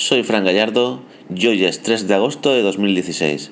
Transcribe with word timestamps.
Soy 0.00 0.22
Fran 0.22 0.44
Gallardo 0.44 1.00
y 1.28 1.48
hoy 1.48 1.64
es 1.64 1.82
3 1.82 2.06
de 2.06 2.14
agosto 2.14 2.52
de 2.52 2.62
2016. 2.62 3.50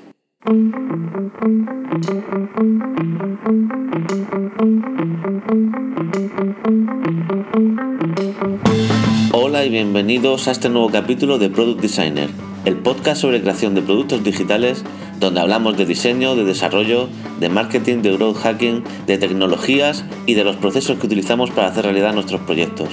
Hola 9.32 9.64
y 9.64 9.70
bienvenidos 9.70 10.46
a 10.46 10.52
este 10.52 10.68
nuevo 10.68 10.88
capítulo 10.88 11.38
de 11.38 11.50
Product 11.50 11.80
Designer, 11.80 12.30
el 12.64 12.76
podcast 12.76 13.22
sobre 13.22 13.40
creación 13.40 13.74
de 13.74 13.82
productos 13.82 14.22
digitales 14.22 14.84
donde 15.18 15.40
hablamos 15.40 15.76
de 15.76 15.84
diseño, 15.84 16.36
de 16.36 16.44
desarrollo, 16.44 17.08
de 17.40 17.48
marketing, 17.48 18.02
de 18.02 18.16
growth 18.16 18.36
hacking, 18.36 18.84
de 19.08 19.18
tecnologías 19.18 20.04
y 20.26 20.34
de 20.34 20.44
los 20.44 20.54
procesos 20.54 20.96
que 21.00 21.06
utilizamos 21.06 21.50
para 21.50 21.66
hacer 21.66 21.86
realidad 21.86 22.14
nuestros 22.14 22.42
proyectos. 22.42 22.90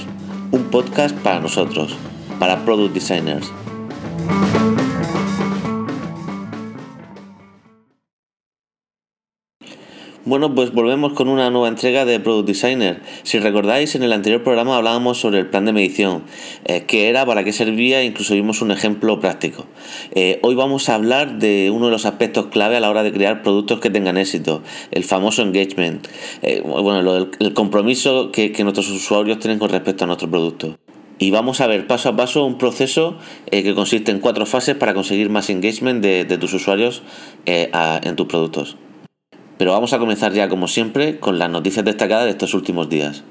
Un 0.50 0.64
podcast 0.72 1.16
para 1.18 1.40
nosotros, 1.40 1.96
para 2.44 2.66
Product 2.66 2.94
Designers. 2.94 3.50
Bueno, 10.26 10.54
pues 10.54 10.74
volvemos 10.74 11.14
con 11.14 11.30
una 11.30 11.50
nueva 11.52 11.70
entrega 11.70 12.04
de 12.04 12.20
Product 12.20 12.46
Designer. 12.46 13.02
Si 13.24 13.40
recordáis, 13.40 13.96
en 13.96 14.04
el 14.04 14.12
anterior 14.12 14.44
programa 14.44 14.76
hablábamos 14.76 15.20
sobre 15.20 15.40
el 15.40 15.50
plan 15.50 15.64
de 15.64 15.72
medición, 15.72 16.24
eh, 16.66 16.84
qué 16.86 17.08
era, 17.08 17.26
para 17.26 17.46
qué 17.46 17.54
servía, 17.54 18.04
incluso 18.04 18.34
vimos 18.34 18.62
un 18.62 18.72
ejemplo 18.72 19.22
práctico. 19.22 19.66
Eh, 20.14 20.40
hoy 20.44 20.56
vamos 20.56 20.90
a 20.90 20.96
hablar 20.96 21.40
de 21.40 21.72
uno 21.74 21.86
de 21.86 21.94
los 21.94 22.06
aspectos 22.06 22.48
clave 22.48 22.76
a 22.76 22.82
la 22.82 22.90
hora 22.90 23.04
de 23.04 23.14
crear 23.14 23.42
productos 23.42 23.80
que 23.80 23.90
tengan 23.90 24.18
éxito, 24.18 24.64
el 24.92 25.06
famoso 25.06 25.44
engagement, 25.44 26.06
eh, 26.42 26.62
bueno, 26.62 27.30
el, 27.40 27.54
compromiso 27.54 28.34
que, 28.34 28.52
nuestros 28.64 28.90
usuarios 28.90 29.40
tienen 29.40 29.60
con 29.60 29.70
respecto 29.70 30.04
a 30.04 30.08
nuestro 30.08 30.30
producto. 30.30 30.78
Y 31.20 31.32
vamos 31.32 31.62
a 31.62 31.68
ver 31.68 31.88
paso 31.88 32.10
a 32.10 32.16
paso 32.16 32.46
un 32.46 32.58
proceso 32.58 33.18
que 33.50 33.76
consiste 33.76 34.12
en 34.12 34.20
cuatro 34.20 34.46
fases 34.46 34.76
para 34.76 34.94
conseguir 34.94 35.30
más 35.30 35.50
engagement 35.50 36.02
de, 36.02 36.26
tus 36.38 36.54
usuarios 36.54 37.04
en 37.46 38.16
tus 38.16 38.28
productos. 38.28 38.78
Pero 39.58 39.72
vamos 39.72 39.94
a 39.94 40.00
comenzar 40.00 40.34
ya, 40.34 40.50
como 40.50 40.68
siempre, 40.68 41.20
con 41.20 41.40
las 41.40 41.50
noticias 41.50 41.86
destacadas 41.86 42.26
de 42.26 42.32
estos 42.32 42.54
últimos 42.54 42.90
días. 42.90 43.24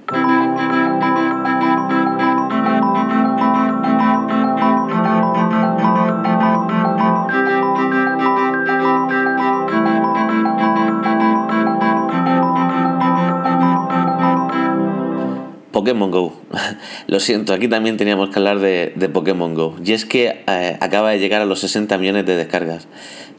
Pokémon 15.73 16.11
Go. 16.11 16.35
Lo 17.07 17.19
siento, 17.19 17.55
aquí 17.55 17.67
también 17.67 17.97
teníamos 17.97 18.29
que 18.29 18.39
hablar 18.39 18.61
de, 18.61 19.11
Pokémon 19.13 19.55
Go. 19.55 19.75
Y 19.85 19.93
es 19.93 20.05
que 20.05 20.43
eh, 20.47 20.77
acaba 20.81 21.11
de 21.11 21.19
llegar 21.19 21.41
a 21.41 21.47
los 21.47 21.61
60 21.61 21.99
millones 21.99 22.27
de 22.27 22.37
descargas. 22.37 22.87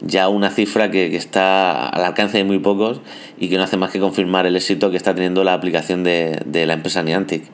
Ya 0.00 0.28
una 0.28 0.50
cifra 0.50 0.90
que, 0.90 1.14
está 1.16 1.88
al 1.88 2.04
alcance 2.04 2.38
de 2.38 2.44
muy 2.44 2.58
pocos 2.58 3.00
y 3.38 3.48
que 3.48 3.56
no 3.56 3.62
hace 3.62 3.76
más 3.76 3.90
que 3.90 4.00
confirmar 4.00 4.46
el 4.46 4.56
éxito 4.56 4.90
que 4.90 4.96
está 4.96 5.14
teniendo 5.14 5.44
la 5.44 5.54
aplicación 5.54 6.02
de, 6.04 6.42
la 6.66 6.74
empresa 6.74 7.02
Niantic. 7.02 7.44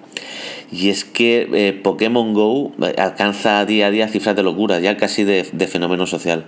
Y 0.72 0.88
es 0.88 1.04
que 1.04 1.48
eh, 1.52 1.72
Pokémon 1.72 2.32
Go 2.32 2.72
eh, 2.82 2.94
alcanza 2.96 3.64
día 3.66 3.88
a 3.88 3.90
día 3.90 4.08
cifras 4.08 4.34
de 4.34 4.42
locura, 4.42 4.80
ya 4.80 4.96
casi 4.96 5.24
de, 5.24 5.46
de, 5.52 5.66
fenómeno 5.66 6.06
social. 6.06 6.46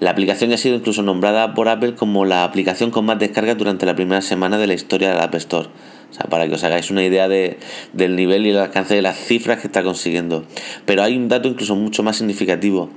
La 0.00 0.10
aplicación 0.10 0.52
ha 0.52 0.56
sido 0.56 0.76
incluso 0.76 1.02
nombrada 1.02 1.54
por 1.54 1.68
Apple 1.68 1.94
como 1.94 2.24
la 2.24 2.44
aplicación 2.44 2.90
con 2.90 3.04
más 3.04 3.18
descargas 3.18 3.58
durante 3.58 3.84
la 3.84 3.94
primera 3.94 4.22
semana 4.22 4.58
de 4.58 4.68
la 4.68 4.74
historia 4.74 5.10
de 5.10 5.16
la 5.16 5.24
App 5.24 5.34
Store. 5.34 5.68
O 6.14 6.16
sea, 6.16 6.30
para 6.30 6.46
que 6.46 6.54
os 6.54 6.62
hagáis 6.62 6.92
una 6.92 7.04
idea 7.04 7.26
de, 7.26 7.58
del 7.92 8.14
nivel 8.14 8.46
y 8.46 8.50
el 8.50 8.58
alcance 8.58 8.94
de 8.94 9.02
las 9.02 9.18
cifras 9.18 9.60
que 9.60 9.66
está 9.66 9.82
consiguiendo. 9.82 10.44
Pero 10.86 11.02
hay 11.02 11.16
un 11.16 11.28
dato 11.28 11.48
incluso 11.48 11.74
mucho 11.74 12.04
más 12.04 12.18
significativo 12.18 12.88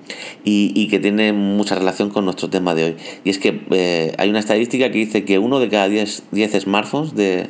y, 0.44 0.88
que 0.88 1.00
tiene 1.00 1.34
mucha 1.34 1.74
relación 1.74 2.12
con 2.12 2.26
nuestro 2.26 2.52
tema 2.52 2.76
de 2.76 2.84
hoy. 2.84 2.96
Y 3.24 3.32
es 3.32 3.40
que 3.40 3.62
eh, 3.72 4.14
hay 4.20 4.30
una 4.30 4.38
estadística 4.38 4.92
que 4.92 5.00
dice 5.00 5.26
que 5.26 5.40
uno 5.40 5.60
de 5.60 5.68
cada 5.68 5.90
10, 5.90 6.26
smartphones 6.60 7.16
de, 7.16 7.50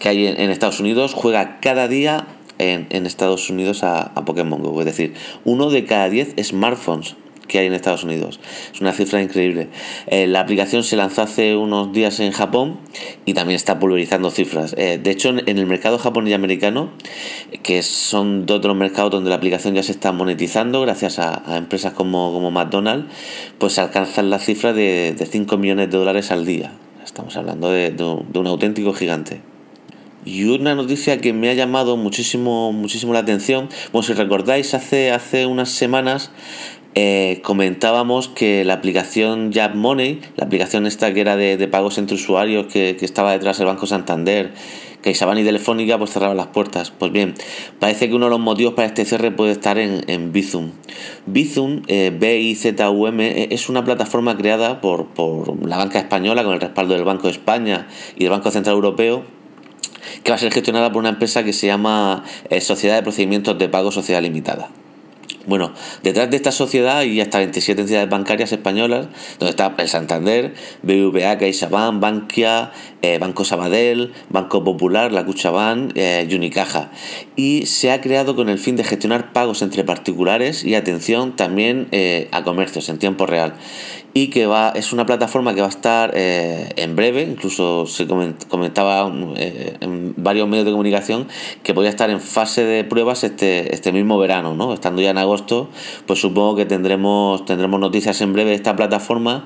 que 0.00 0.10
hay 0.10 0.26
en, 0.26 0.50
Estados 0.50 0.80
Unidos 0.80 1.14
juega 1.14 1.60
cada 1.60 1.88
día 1.88 2.26
en, 2.58 3.06
Estados 3.06 3.48
Unidos 3.48 3.84
a, 3.84 4.02
a 4.02 4.26
Pokémon 4.26 4.62
Go. 4.62 4.78
Es 4.80 4.86
decir, 4.86 5.14
uno 5.46 5.70
de 5.70 5.86
cada 5.86 6.10
10 6.10 6.34
smartphones 6.42 7.16
que 7.46 7.58
hay 7.58 7.66
en 7.66 7.74
Estados 7.74 8.04
Unidos. 8.04 8.40
Es 8.72 8.80
una 8.80 8.92
cifra 8.92 9.22
increíble. 9.22 9.68
Eh, 10.06 10.26
la 10.26 10.40
aplicación 10.40 10.82
se 10.84 10.96
lanzó 10.96 11.22
hace 11.22 11.56
unos 11.56 11.92
días 11.92 12.20
en 12.20 12.32
Japón 12.32 12.78
y 13.24 13.34
también 13.34 13.56
está 13.56 13.78
pulverizando 13.78 14.30
cifras. 14.30 14.74
Eh, 14.78 14.98
de 15.02 15.10
hecho, 15.10 15.30
en, 15.30 15.58
el 15.58 15.66
mercado 15.66 15.98
japonés 15.98 16.30
y 16.30 16.34
americano, 16.34 16.90
que 17.62 17.82
son 17.82 18.46
dos 18.46 18.62
de 18.62 18.68
los 18.68 18.76
mercados 18.76 19.10
donde 19.10 19.30
la 19.30 19.36
aplicación 19.36 19.74
ya 19.74 19.82
se 19.82 19.92
está 19.92 20.12
monetizando 20.12 20.80
gracias 20.82 21.18
a, 21.18 21.56
empresas 21.56 21.92
como, 21.92 22.32
como, 22.32 22.50
McDonald's, 22.50 23.06
pues 23.58 23.74
se 23.74 23.80
alcanzan 23.80 24.30
las 24.30 24.44
cifras 24.44 24.74
de, 24.74 25.14
de 25.16 25.26
5 25.26 25.56
millones 25.58 25.90
de 25.90 25.98
dólares 25.98 26.30
al 26.30 26.44
día. 26.44 26.72
Estamos 27.06 27.36
hablando 27.36 27.70
de, 27.70 27.92
de, 27.92 28.04
un, 28.04 28.46
auténtico 28.46 28.92
gigante. 28.92 29.40
Y 30.24 30.44
una 30.44 30.74
noticia 30.74 31.18
que 31.18 31.32
me 31.32 31.48
ha 31.48 31.54
llamado 31.54 31.96
muchísimo, 31.96 32.72
muchísimo 32.72 33.12
la 33.12 33.20
atención, 33.20 33.68
bueno, 33.92 34.02
si 34.02 34.12
recordáis, 34.12 34.74
hace, 34.74 35.12
hace 35.12 35.46
unas 35.46 35.70
semanas 35.70 36.32
eh, 36.98 37.42
comentábamos 37.42 38.28
que 38.28 38.64
la 38.64 38.72
aplicación 38.72 39.52
Jab 39.52 39.74
Money, 39.74 40.22
la 40.36 40.46
aplicación 40.46 40.86
esta 40.86 41.12
que 41.12 41.20
era 41.20 41.36
de, 41.36 41.68
pagos 41.68 41.98
entre 41.98 42.14
usuarios, 42.14 42.72
que, 42.72 42.96
estaba 43.02 43.32
detrás 43.32 43.58
del 43.58 43.66
Banco 43.66 43.86
Santander, 43.86 44.54
que 45.02 45.10
y 45.10 45.44
Telefónica, 45.44 45.98
pues 45.98 46.10
cerraba 46.10 46.34
las 46.34 46.46
puertas. 46.46 46.90
Pues 46.90 47.12
bien, 47.12 47.34
parece 47.78 48.08
que 48.08 48.14
uno 48.14 48.26
de 48.26 48.30
los 48.30 48.40
motivos 48.40 48.72
para 48.72 48.88
este 48.88 49.04
cierre 49.04 49.30
puede 49.30 49.52
estar 49.52 49.76
en, 49.76 50.04
en 50.08 50.32
Bizum. 50.32 50.70
Bizum, 51.26 51.82
eh, 51.86 52.16
B-I-Z-U-M, 52.18 53.42
e, 53.42 53.48
es 53.54 53.68
una 53.68 53.84
plataforma 53.84 54.34
creada 54.38 54.80
por, 54.80 55.08
por 55.08 55.68
la 55.68 55.76
banca 55.76 55.98
española 55.98 56.44
con 56.44 56.54
el 56.54 56.62
respaldo 56.62 56.94
del 56.94 57.04
Banco 57.04 57.24
de 57.24 57.32
España 57.32 57.88
y 58.16 58.20
del 58.20 58.30
Banco 58.30 58.50
Central 58.50 58.74
Europeo 58.74 59.22
que 60.22 60.30
va 60.30 60.36
a 60.36 60.38
ser 60.38 60.50
gestionada 60.50 60.92
por 60.92 61.00
una 61.00 61.10
empresa 61.10 61.44
que 61.44 61.52
se 61.52 61.66
llama 61.66 62.24
eh, 62.48 62.62
Sociedad 62.62 62.94
de 62.96 63.02
Procedimientos 63.02 63.58
de 63.58 63.68
Pago 63.68 63.92
Sociedad 63.92 64.22
Limitada. 64.22 64.70
Bueno, 65.46 65.72
detrás 66.02 66.28
de 66.28 66.36
esta 66.36 66.50
sociedad 66.50 66.98
hay 66.98 67.20
hasta 67.20 67.38
27 67.38 67.80
entidades 67.82 68.08
bancarias 68.10 68.50
españolas, 68.50 69.06
donde 69.38 69.50
está 69.50 69.72
el 69.78 69.88
Santander, 69.88 70.54
BBVA, 70.82 71.38
CaixaBank, 71.38 72.00
Bankia, 72.00 72.72
eh, 73.02 73.18
Banco 73.18 73.44
Sabadell, 73.44 74.12
Banco 74.28 74.64
Popular, 74.64 75.12
la 75.12 75.24
Cuchabán 75.24 75.92
eh, 75.94 76.28
Unicaja. 76.32 76.90
Y 77.36 77.66
se 77.66 77.92
ha 77.92 78.00
creado 78.00 78.34
con 78.34 78.48
el 78.48 78.58
fin 78.58 78.74
de 78.74 78.82
gestionar 78.82 79.32
pagos 79.32 79.62
entre 79.62 79.84
particulares 79.84 80.64
y 80.64 80.74
atención 80.74 81.36
también 81.36 81.86
eh, 81.92 82.28
a 82.32 82.42
comercios 82.42 82.88
en 82.88 82.98
tiempo 82.98 83.26
real 83.26 83.54
y 84.16 84.28
que 84.28 84.46
va 84.46 84.70
es 84.70 84.94
una 84.94 85.04
plataforma 85.04 85.54
que 85.54 85.60
va 85.60 85.66
a 85.66 85.70
estar 85.70 86.12
eh, 86.14 86.70
en 86.76 86.96
breve, 86.96 87.20
incluso 87.20 87.84
se 87.84 88.06
comentaba 88.06 89.12
eh, 89.36 89.76
en 89.80 90.14
varios 90.16 90.48
medios 90.48 90.64
de 90.64 90.70
comunicación 90.70 91.28
que 91.62 91.74
podría 91.74 91.90
estar 91.90 92.08
en 92.08 92.22
fase 92.22 92.64
de 92.64 92.82
pruebas 92.82 93.24
este, 93.24 93.74
este 93.74 93.92
mismo 93.92 94.16
verano, 94.16 94.54
¿no? 94.54 94.72
Estando 94.72 95.02
ya 95.02 95.10
en 95.10 95.18
agosto, 95.18 95.68
pues 96.06 96.18
supongo 96.18 96.56
que 96.56 96.64
tendremos, 96.64 97.44
tendremos 97.44 97.78
noticias 97.78 98.18
en 98.22 98.32
breve 98.32 98.48
de 98.48 98.56
esta 98.56 98.74
plataforma 98.74 99.44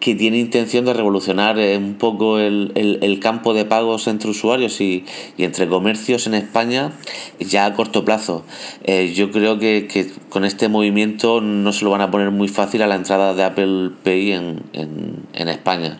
que 0.00 0.14
tiene 0.14 0.38
intención 0.38 0.86
de 0.86 0.94
revolucionar 0.94 1.58
eh, 1.58 1.76
un 1.76 1.94
poco 1.94 2.38
el, 2.38 3.18
campo 3.20 3.52
de 3.52 3.66
pagos 3.66 4.08
entre 4.08 4.30
usuarios 4.30 4.80
y, 4.80 5.04
entre 5.36 5.68
comercios 5.68 6.26
en 6.26 6.34
España 6.34 6.92
ya 7.38 7.66
a 7.66 7.74
corto 7.74 8.04
plazo. 8.04 8.44
Eh, 8.84 9.12
yo 9.14 9.30
creo 9.30 9.58
que, 9.58 10.10
con 10.30 10.44
este 10.44 10.68
movimiento 10.68 11.42
no 11.42 11.72
se 11.72 11.84
lo 11.84 11.90
van 11.90 12.00
a 12.00 12.10
poner 12.10 12.30
muy 12.30 12.48
fácil 12.48 12.82
a 12.82 12.86
la 12.86 12.94
entrada 12.94 13.34
de 13.34 13.44
Apple 13.44 13.90
Pay 14.02 14.32
en, 14.32 14.62
en, 14.72 15.48
España. 15.48 15.98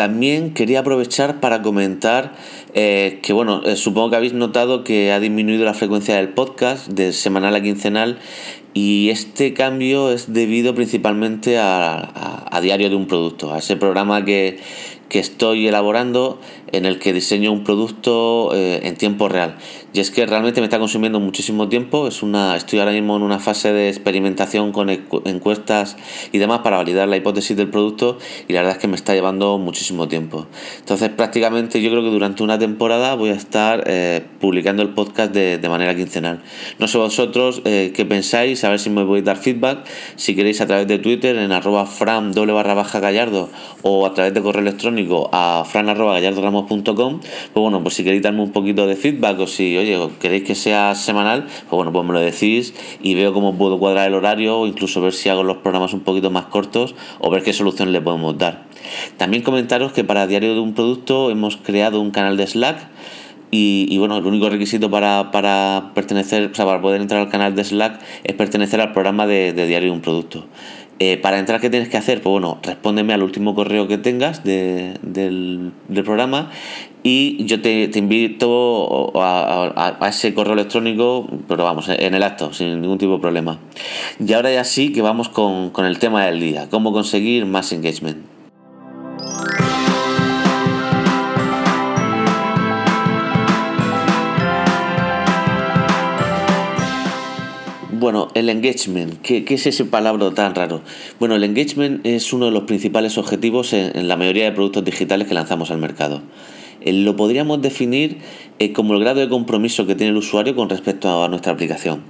También 0.00 0.54
quería 0.54 0.80
aprovechar 0.80 1.40
para 1.40 1.60
comentar 1.60 2.32
eh, 2.72 3.18
que, 3.22 3.34
bueno, 3.34 3.60
supongo 3.76 4.08
que 4.08 4.16
habéis 4.16 4.32
notado 4.32 4.82
que 4.82 5.12
ha 5.12 5.20
disminuido 5.20 5.66
la 5.66 5.74
frecuencia 5.74 6.16
del 6.16 6.30
podcast 6.30 6.88
de 6.88 7.12
semanal 7.12 7.54
a 7.54 7.60
quincenal 7.60 8.18
y 8.72 9.10
este 9.10 9.52
cambio 9.52 10.10
es 10.10 10.32
debido 10.32 10.74
principalmente 10.74 11.58
a, 11.58 12.46
a, 12.50 12.60
diario 12.62 12.88
de 12.88 12.96
un 12.96 13.08
producto, 13.08 13.52
a 13.52 13.58
ese 13.58 13.76
programa 13.76 14.24
que, 14.24 14.58
que 15.10 15.18
estoy 15.18 15.66
elaborando 15.66 16.40
en 16.72 16.86
el 16.86 16.98
que 16.98 17.12
diseño 17.12 17.52
un 17.52 17.64
producto 17.64 18.54
eh, 18.54 18.80
en 18.84 18.96
tiempo 18.96 19.28
real. 19.28 19.56
Y 19.92 19.98
es 19.98 20.12
que 20.12 20.24
realmente 20.24 20.60
me 20.60 20.66
está 20.66 20.78
consumiendo 20.78 21.18
muchísimo 21.18 21.68
tiempo. 21.68 22.06
Es 22.06 22.22
una, 22.22 22.56
estoy 22.56 22.78
ahora 22.78 22.92
mismo 22.92 23.16
en 23.16 23.22
una 23.22 23.40
fase 23.40 23.72
de 23.72 23.88
experimentación 23.88 24.70
con 24.70 24.88
encuestas 24.88 25.96
y 26.30 26.38
demás 26.38 26.60
para 26.60 26.76
validar 26.76 27.08
la 27.08 27.16
hipótesis 27.16 27.56
del 27.56 27.68
producto 27.68 28.18
y 28.46 28.52
la 28.52 28.60
verdad 28.60 28.76
es 28.76 28.80
que 28.80 28.86
me 28.86 28.94
está 28.94 29.12
llevando 29.14 29.58
muchísimo 29.58 30.06
tiempo. 30.06 30.46
Entonces 30.78 31.08
prácticamente 31.08 31.82
yo 31.82 31.90
creo 31.90 32.02
que 32.02 32.10
durante 32.10 32.44
una 32.44 32.58
temporada 32.58 33.16
voy 33.16 33.30
a 33.30 33.34
estar 33.34 33.82
eh, 33.86 34.24
publicando 34.40 34.82
el 34.82 34.90
podcast 34.90 35.32
de, 35.32 35.68
manera 35.68 35.94
quincenal. 35.94 36.40
No 36.78 36.86
sé 36.86 36.98
vosotros 36.98 37.62
eh, 37.64 37.92
qué 37.94 38.04
pensáis, 38.04 38.62
a 38.62 38.70
ver 38.70 38.78
si 38.78 38.90
me 38.90 39.00
a 39.02 39.22
dar 39.22 39.36
feedback. 39.36 39.86
Si 40.14 40.36
queréis 40.36 40.60
a 40.60 40.66
través 40.66 40.86
de 40.86 40.98
Twitter 40.98 41.36
en 41.36 41.50
arroba 41.50 41.86
fram 41.86 42.32
doble 42.32 42.52
barra 42.52 42.74
baja 42.74 43.00
gallardo 43.00 43.50
o 43.82 44.06
a 44.06 44.14
través 44.14 44.34
de 44.34 44.42
correo 44.42 44.62
electrónico 44.62 44.99
electrónico 45.00 45.28
a 45.32 45.64
fran.gallardoramos.com, 45.64 47.20
pues 47.20 47.52
bueno, 47.54 47.82
pues 47.82 47.94
si 47.94 48.04
queréis 48.04 48.22
darme 48.22 48.42
un 48.42 48.52
poquito 48.52 48.86
de 48.86 48.96
feedback 48.96 49.40
o 49.40 49.46
si, 49.46 49.76
oye, 49.76 49.98
queréis 50.20 50.44
que 50.44 50.54
sea 50.54 50.94
semanal, 50.94 51.44
pues 51.44 51.70
bueno, 51.70 51.92
pues 51.92 52.06
me 52.06 52.12
lo 52.12 52.20
decís 52.20 52.74
y 53.02 53.14
veo 53.14 53.32
cómo 53.32 53.54
puedo 53.56 53.78
cuadrar 53.78 54.08
el 54.08 54.14
horario 54.14 54.58
o 54.58 54.66
incluso 54.66 55.00
ver 55.00 55.12
si 55.12 55.28
hago 55.28 55.42
los 55.42 55.58
programas 55.58 55.92
un 55.92 56.00
poquito 56.00 56.30
más 56.30 56.46
cortos 56.46 56.94
o 57.18 57.30
ver 57.30 57.42
qué 57.42 57.52
solución 57.52 57.92
le 57.92 58.00
podemos 58.00 58.36
dar. 58.38 58.64
También 59.16 59.42
comentaros 59.42 59.92
que 59.92 60.04
para 60.04 60.26
Diario 60.26 60.54
de 60.54 60.60
un 60.60 60.74
Producto 60.74 61.30
hemos 61.30 61.56
creado 61.56 62.00
un 62.00 62.10
canal 62.10 62.36
de 62.36 62.46
Slack 62.46 62.88
y, 63.52 63.98
bueno, 63.98 64.16
el 64.16 64.24
único 64.26 64.48
requisito 64.48 64.90
para, 64.90 65.90
pertenecer, 65.92 66.50
o 66.52 66.54
sea, 66.54 66.64
para 66.64 66.80
poder 66.80 67.00
entrar 67.00 67.20
al 67.20 67.28
canal 67.28 67.56
de 67.56 67.64
Slack 67.64 68.00
es 68.22 68.34
pertenecer 68.36 68.80
al 68.80 68.92
programa 68.92 69.26
de, 69.26 69.52
Diario 69.52 69.90
de 69.90 69.96
un 69.96 70.00
Producto. 70.00 70.46
Eh, 71.02 71.16
para 71.16 71.38
entrar, 71.38 71.62
¿qué 71.62 71.70
tienes 71.70 71.88
que 71.88 71.96
hacer? 71.96 72.20
Pues 72.20 72.30
bueno, 72.30 72.58
respóndeme 72.62 73.14
al 73.14 73.22
último 73.22 73.54
correo 73.54 73.88
que 73.88 73.96
tengas 73.96 74.44
del, 74.44 75.72
programa 76.04 76.50
y 77.02 77.42
yo 77.46 77.62
te, 77.62 77.90
invito 77.94 79.10
a, 79.14 79.96
ese 80.06 80.34
correo 80.34 80.52
electrónico, 80.52 81.26
pero 81.48 81.64
vamos, 81.64 81.88
en 81.88 82.14
el 82.14 82.22
acto, 82.22 82.52
sin 82.52 82.82
ningún 82.82 82.98
tipo 82.98 83.14
de 83.14 83.18
problema. 83.18 83.58
Y 84.18 84.30
ahora 84.34 84.52
ya 84.52 84.62
sí 84.64 84.92
que 84.92 85.00
vamos 85.00 85.30
con, 85.30 85.70
con 85.70 85.86
el 85.86 85.98
tema 85.98 86.26
del 86.26 86.38
día, 86.38 86.68
cómo 86.68 86.92
conseguir 86.92 87.46
más 87.46 87.72
engagement. 87.72 88.18
Bueno, 98.00 98.28
el 98.32 98.48
engagement, 98.48 99.20
¿qué, 99.20 99.44
es 99.46 99.66
ese 99.66 99.84
palabra 99.84 100.30
tan 100.30 100.54
raro? 100.54 100.80
Bueno, 101.18 101.34
el 101.34 101.44
engagement 101.44 102.00
es 102.06 102.32
uno 102.32 102.46
de 102.46 102.50
los 102.50 102.62
principales 102.62 103.18
objetivos 103.18 103.74
en, 103.74 104.08
la 104.08 104.16
mayoría 104.16 104.44
de 104.44 104.52
productos 104.52 104.86
digitales 104.86 105.28
que 105.28 105.34
lanzamos 105.34 105.70
al 105.70 105.76
mercado. 105.76 106.22
Eh, 106.80 106.94
lo 106.94 107.14
podríamos 107.14 107.60
definir 107.60 108.16
eh, 108.58 108.72
como 108.72 108.94
el 108.94 109.00
grado 109.00 109.20
de 109.20 109.28
compromiso 109.28 109.84
que 109.86 109.96
tiene 109.96 110.12
el 110.12 110.16
usuario 110.16 110.56
con 110.56 110.70
respecto 110.70 111.22
a 111.22 111.28
nuestra 111.28 111.52
aplicación. 111.52 112.00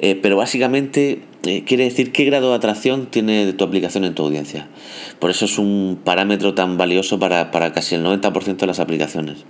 Eh, 0.00 0.18
pero 0.22 0.38
básicamente 0.38 1.20
quiere 1.66 1.84
decir 1.84 2.10
qué 2.10 2.24
grado 2.24 2.48
de 2.48 2.56
atracción 2.56 3.04
tiene 3.04 3.52
tu 3.52 3.64
aplicación 3.64 4.06
en 4.06 4.14
tu 4.14 4.22
audiencia. 4.22 4.68
Por 5.18 5.28
eso 5.28 5.44
es 5.44 5.58
un 5.58 5.98
parámetro 6.02 6.54
tan 6.54 6.78
valioso 6.78 7.18
para, 7.18 7.50
casi 7.50 7.96
el 7.96 8.02
90% 8.02 8.56
de 8.56 8.66
las 8.66 8.80
aplicaciones. 8.80 9.44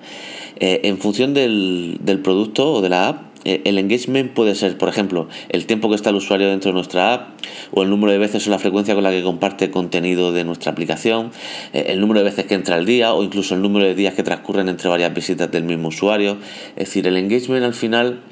en 0.58 0.98
función 0.98 1.34
del, 1.34 2.20
producto 2.24 2.72
o 2.72 2.80
de 2.80 2.88
la 2.88 3.08
app, 3.10 3.33
el 3.44 3.78
engagement 3.78 4.32
puede 4.32 4.54
ser, 4.54 4.78
por 4.78 4.88
ejemplo, 4.88 5.28
el 5.48 5.66
tiempo 5.66 5.88
que 5.88 5.96
está 5.96 6.10
el 6.10 6.16
usuario 6.16 6.48
dentro 6.48 6.70
de 6.70 6.74
nuestra 6.74 7.12
app, 7.12 7.40
o 7.72 7.82
el 7.82 7.90
número 7.90 8.12
de 8.12 8.18
veces 8.18 8.46
o 8.46 8.50
la 8.50 8.58
frecuencia 8.58 8.94
con 8.94 9.04
la 9.04 9.10
que 9.10 9.22
comparte 9.22 9.70
contenido 9.70 10.32
de 10.32 10.44
nuestra 10.44 10.72
aplicación, 10.72 11.30
eh, 11.72 11.86
el 11.88 12.00
número 12.00 12.20
de 12.20 12.24
veces 12.24 12.46
que 12.46 12.54
entra 12.54 12.76
al 12.76 12.86
día, 12.86 13.12
o 13.12 13.22
incluso 13.22 13.54
el 13.54 13.62
número 13.62 13.84
de 13.84 13.94
días 13.94 14.14
que 14.14 14.22
transcurren 14.22 14.68
entre 14.68 14.88
varias 14.88 15.12
visitas 15.14 15.50
del 15.50 15.64
mismo 15.64 15.88
usuario. 15.88 16.38
Es 16.76 16.86
decir, 16.86 17.06
el 17.06 17.16
engagement 17.16 17.64
al 17.64 17.74
final 17.74 18.22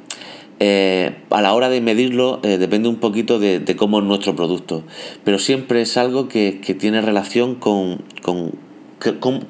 eh, 0.65 1.17
a 1.31 1.43
la 1.43 1.55
hora 1.55 1.69
de 1.69 1.81
medirlo 1.81 2.39
depende 2.43 2.89
un 2.89 2.97
poquito 2.97 3.41
de, 3.41 3.65
cómo 3.77 3.99
es 3.99 4.05
nuestro 4.05 4.37
producto, 4.37 4.85
pero 5.25 5.41
siempre 5.41 5.83
es 5.83 5.97
algo 5.97 6.29
que, 6.29 6.53
tiene 6.79 7.01
relación 7.01 7.57
con, 7.57 8.05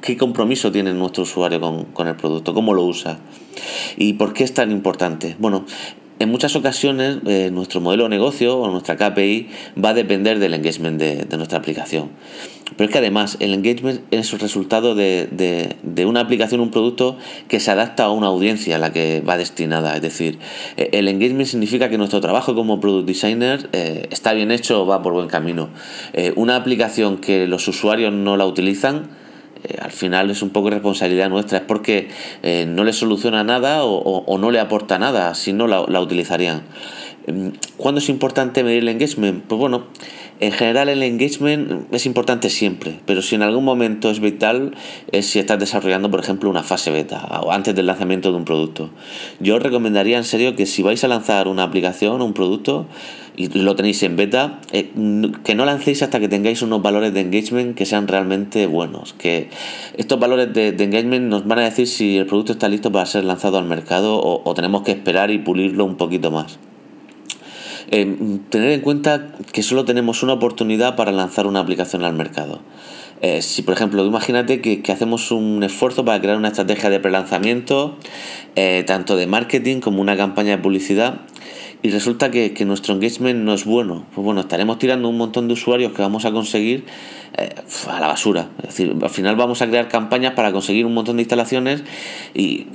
qué 0.01 0.17
compromiso 0.17 0.73
tiene 0.73 0.95
nuestro 0.95 1.25
usuario 1.25 1.61
con, 1.61 2.09
el 2.09 2.17
producto, 2.17 2.55
cómo 2.55 2.75
lo 2.75 2.85
usa 2.85 3.19
y 3.97 4.15
por 4.15 4.33
qué 4.33 4.45
es 4.45 4.55
tan 4.55 4.71
importante. 4.71 5.37
Bueno, 5.39 5.65
en 6.19 6.31
muchas 6.31 6.55
ocasiones 6.57 7.19
eh, 7.27 7.51
nuestro 7.53 7.81
modelo 7.81 8.05
de 8.05 8.11
negocio 8.11 8.59
o 8.59 8.71
nuestra 8.71 8.97
KPI 8.97 9.49
va 9.83 9.91
a 9.91 9.95
depender 9.95 10.39
del 10.39 10.55
engagement 10.55 11.01
de, 11.01 11.37
nuestra 11.37 11.59
aplicación. 11.59 12.11
Pero 12.77 12.87
es 12.87 12.93
que 12.93 12.99
además 12.99 13.37
el 13.41 13.53
engagement 13.53 14.01
es 14.11 14.33
el 14.33 14.39
resultado 14.39 14.95
de, 14.95 15.77
una 16.07 16.21
aplicación, 16.21 16.61
un 16.61 16.71
producto 16.71 17.19
que 17.49 17.61
se 17.61 17.71
adapta 17.71 18.05
a 18.05 18.11
una 18.11 18.29
audiencia 18.29 18.77
a 18.77 18.79
la 18.79 18.93
que 18.93 19.21
va 19.21 19.37
destinada. 19.37 19.95
Es 19.95 20.01
decir, 20.01 20.39
eh, 20.79 20.91
el 20.93 21.09
engagement 21.09 21.49
significa 21.49 21.91
que 21.91 21.99
nuestro 21.99 22.21
trabajo 22.21 22.55
como 22.55 22.81
product 22.81 23.07
designer 23.07 23.69
eh, 23.73 24.07
está 24.11 24.33
bien 24.33 24.51
hecho 24.51 24.85
o 24.85 24.87
va 24.87 25.03
por 25.03 25.13
buen 25.13 25.29
camino. 25.29 25.71
una 26.37 26.57
aplicación 26.57 27.19
que 27.19 27.47
los 27.47 27.67
usuarios 27.69 28.13
no 28.13 28.37
la 28.37 28.47
utilizan, 28.47 29.22
eh, 29.65 29.79
al 29.81 29.93
final 29.93 30.31
es 30.31 30.43
un 30.43 30.51
poco 30.51 30.71
responsabilidad 30.71 31.29
nuestra, 31.29 31.59
es 31.59 31.65
porque 31.65 32.09
eh, 32.43 32.67
no 32.67 32.85
le 32.85 32.93
soluciona 32.93 33.45
nada 33.45 33.85
o, 33.85 34.39
no 34.39 34.51
le 34.51 34.61
aporta 34.61 34.99
nada, 34.99 35.35
si 35.35 35.53
no 35.53 35.67
la, 35.67 35.85
la 35.89 36.01
utilizarían. 36.01 36.63
Em, 37.27 37.53
¿Cuándo 37.77 38.01
es 38.01 38.09
importante 38.09 38.65
medir 38.65 38.83
el 38.83 38.89
engagement? 38.89 39.45
Pues 39.45 39.59
bueno, 39.59 39.87
en 40.41 40.53
general 40.53 40.89
el 40.89 41.03
engagement 41.03 41.93
es 41.93 42.07
importante 42.07 42.51
siempre, 42.51 43.01
pero 43.07 43.23
si 43.23 43.35
en 43.35 43.43
algún 43.43 43.65
momento 43.65 44.11
es 44.11 44.21
vital 44.21 44.75
es 45.13 45.27
si 45.27 45.39
estás 45.39 45.59
desarrollando, 45.59 46.11
por 46.11 46.21
ejemplo, 46.21 46.51
una 46.51 46.63
fase 46.63 46.91
beta 46.91 47.41
o 47.43 47.53
antes 47.53 47.75
del 47.75 47.87
lanzamiento 47.87 48.31
de 48.31 48.39
un 48.39 48.45
producto. 48.45 48.91
Yo 49.41 49.57
os 49.57 49.63
recomendaría 49.63 50.19
en 50.19 50.25
serio 50.25 50.57
que 50.57 50.67
si 50.67 50.83
vais 50.83 51.03
a 51.05 51.09
lanzar 51.09 51.49
una 51.49 51.63
aplicación 51.63 52.21
o 52.21 52.25
un 52.25 52.33
producto 52.33 52.87
y 53.37 53.49
lo 53.59 53.77
tenéis 53.77 54.03
en 54.03 54.17
beta, 54.17 54.61
eh, 54.73 54.91
que 55.45 55.55
no 55.55 55.65
lancéis 55.65 56.03
hasta 56.03 56.21
que 56.21 56.29
tengáis 56.29 56.63
unos 56.63 56.83
valores 56.83 57.15
de 57.15 57.21
engagement 57.21 57.77
que 57.77 57.87
sean 57.87 58.09
realmente 58.09 58.67
buenos. 58.67 59.15
Que 59.15 59.49
estos 59.97 60.19
valores 60.19 60.53
de, 60.53 60.69
engagement 60.69 61.29
nos 61.29 61.47
van 61.47 61.61
a 61.61 61.65
decir 61.65 61.87
si 61.87 62.19
el 62.19 62.27
producto 62.27 62.53
está 62.53 62.69
listo 62.69 62.93
para 62.93 63.07
ser 63.07 63.25
lanzado 63.25 63.59
al 63.59 63.65
mercado 63.65 64.21
o 64.23 64.55
tenemos 64.55 64.83
que 64.83 64.93
esperar 64.93 65.31
y 65.31 65.39
pulirlo 65.39 65.85
un 65.85 65.97
poquito 65.97 66.31
más. 66.31 66.59
Eh, 67.95 68.41
tener 68.49 68.71
en 68.71 68.81
cuenta 68.81 69.33
que 69.53 69.63
solo 69.63 69.85
tenemos 69.85 70.23
una 70.23 70.33
oportunidad 70.33 70.97
para 70.97 71.13
lanzar 71.13 71.47
una 71.47 71.61
aplicación 71.61 72.05
al 72.05 72.15
mercado. 72.15 72.63
Eh, 73.21 73.43
si, 73.43 73.61
por 73.61 73.75
ejemplo, 73.75 74.03
imagínate 74.07 74.63
que, 74.63 74.83
hacemos 74.91 75.31
un 75.31 75.63
esfuerzo 75.63 76.03
para 76.03 76.19
crear 76.19 76.39
una 76.39 76.49
estrategia 76.49 76.89
de 76.89 77.01
prelanzamiento, 77.01 77.99
eh, 78.57 78.83
tanto 78.87 79.15
de 79.17 79.27
marketing 79.27 79.81
como 79.81 80.01
una 80.01 80.17
campaña 80.17 80.57
de 80.57 80.63
publicidad, 80.63 81.21
y 81.83 81.91
resulta 81.91 82.31
que, 82.31 82.55
nuestro 82.65 82.95
engagement 82.95 83.41
no 83.41 83.53
es 83.53 83.67
bueno, 83.67 84.07
pues 84.15 84.25
bueno, 84.25 84.41
estaremos 84.41 84.79
tirando 84.79 85.11
un 85.11 85.19
montón 85.19 85.47
de 85.47 85.53
usuarios 85.53 85.93
que 85.93 86.01
vamos 86.01 86.25
a 86.25 86.33
conseguir 86.33 86.87
a 87.89 88.01
la 88.01 88.07
basura. 88.07 88.49
Es 88.63 88.69
decir, 88.69 88.97
al 89.03 89.11
final 89.11 89.37
vamos 89.37 89.61
a 89.61 89.69
crear 89.69 89.89
campañas 89.89 90.33
para 90.33 90.51
conseguir 90.51 90.87
un 90.87 90.95
montón 90.95 91.17
de 91.17 91.25
instalaciones 91.25 91.85
y 92.33 92.69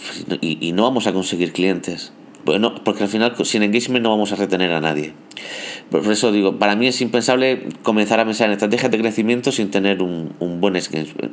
no 0.73 0.83
vamos 0.83 1.07
a 1.07 1.13
conseguir 1.13 1.53
clientes. 1.53 2.11
Bueno, 2.47 2.73
porque 2.85 3.03
al 3.03 3.09
final 3.09 3.33
sin 3.43 3.61
engagement 3.61 4.01
no 4.03 4.09
vamos 4.09 4.31
a 4.31 4.37
retener 4.37 4.71
a 4.71 4.79
nadie. 4.79 5.11
Por 5.91 6.09
eso 6.09 6.31
digo, 6.31 6.57
para 6.57 6.77
mí 6.77 6.87
es 6.87 7.01
impensable 7.01 7.67
comenzar 7.83 8.21
a 8.21 8.25
pensar 8.25 8.47
en 8.47 8.53
estrategias 8.53 8.89
de 8.89 8.99
crecimiento 8.99 9.51
sin 9.51 9.69
tener 9.69 10.01
un, 10.01 10.31
buen, 10.39 10.81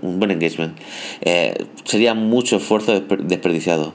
un 0.03 0.19
buen 0.19 0.33
engagement. 0.33 0.77
Eh, 1.21 1.55
sería 1.85 2.15
mucho 2.15 2.57
esfuerzo 2.57 3.01
desperdiciado. 3.01 3.95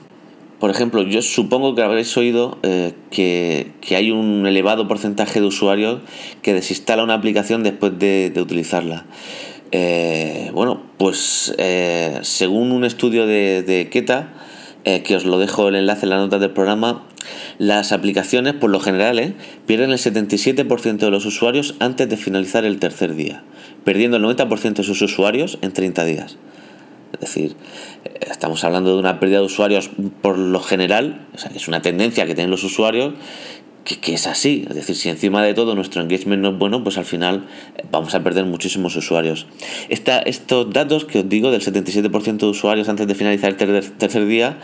Por 0.61 0.69
ejemplo, 0.69 1.03
yo 1.03 1.21
supongo 1.21 1.75
que 1.75 1.81
habréis 1.81 2.15
oído 2.15 2.57
eh, 2.63 2.93
que, 3.11 3.73
hay 3.93 4.11
un 4.11 4.47
elevado 4.47 4.87
porcentaje 4.87 5.41
de 5.41 5.45
usuarios 5.45 5.99
que 6.41 6.53
desinstala 6.53 7.03
una 7.03 7.15
aplicación 7.15 7.63
después 7.63 7.99
de, 7.99 8.31
utilizarla. 8.37 9.05
Eh, 9.73 10.51
bueno, 10.53 10.83
pues 10.97 11.53
según 12.21 12.71
un 12.71 12.85
estudio 12.85 13.27
de, 13.27 13.61
de 13.61 13.89
Keta, 13.89 14.29
que 14.83 15.15
os 15.15 15.25
lo 15.25 15.37
dejo 15.37 15.67
el 15.67 15.75
enlace 15.75 16.05
en 16.05 16.09
la 16.09 16.17
nota 16.17 16.39
del 16.39 16.51
programa, 16.51 17.03
las 17.57 17.91
aplicaciones, 17.91 18.53
por 18.53 18.69
lo 18.69 18.79
general, 18.79 19.19
¿eh? 19.19 19.33
pierden 19.65 19.91
el 19.91 19.97
77% 19.97 20.97
de 20.97 21.11
los 21.11 21.25
usuarios 21.25 21.75
antes 21.79 22.09
de 22.09 22.17
finalizar 22.17 22.65
el 22.65 22.79
tercer 22.79 23.15
día, 23.15 23.43
perdiendo 23.83 24.17
el 24.17 24.23
90% 24.23 24.73
de 24.75 24.83
sus 24.83 25.01
usuarios 25.01 25.59
en 25.61 25.71
30 25.71 26.05
días. 26.05 26.37
Es 27.13 27.19
decir, 27.21 27.55
eh, 28.05 28.19
estamos 28.29 28.63
hablando 28.63 28.93
de 28.93 28.99
una 28.99 29.19
pérdida 29.19 29.39
de 29.39 29.45
usuarios 29.45 29.89
por 30.21 30.37
lo 30.37 30.61
general, 30.61 31.27
es 31.53 31.67
una 31.67 31.81
tendencia 31.81 32.25
que 32.25 32.35
tienen 32.35 32.51
los 32.51 32.63
usuarios 32.63 33.13
que, 33.83 34.13
es 34.13 34.27
así. 34.27 34.65
Es 34.69 34.75
decir, 34.75 34.95
si 34.95 35.09
encima 35.09 35.43
de 35.43 35.53
todo 35.53 35.75
nuestro 35.75 36.01
engagement 36.01 36.41
no 36.41 36.49
es 36.49 36.57
bueno, 36.57 36.83
pues 36.83 36.97
al 36.97 37.05
final 37.05 37.47
eh, 37.77 37.83
vamos 37.91 38.13
a 38.15 38.23
perder 38.23 38.45
muchísimos 38.45 38.95
usuarios. 38.95 39.47
Esta, 39.89 40.19
estos 40.19 40.71
datos 40.71 41.05
que 41.05 41.19
os 41.19 41.29
digo 41.29 41.51
del 41.51 41.61
77% 41.61 42.37
de 42.37 42.45
usuarios 42.45 42.89
antes 42.89 43.07
de 43.07 43.15
finalizar 43.15 43.49
el 43.49 43.57
tercer, 43.97 44.25
día, 44.25 44.59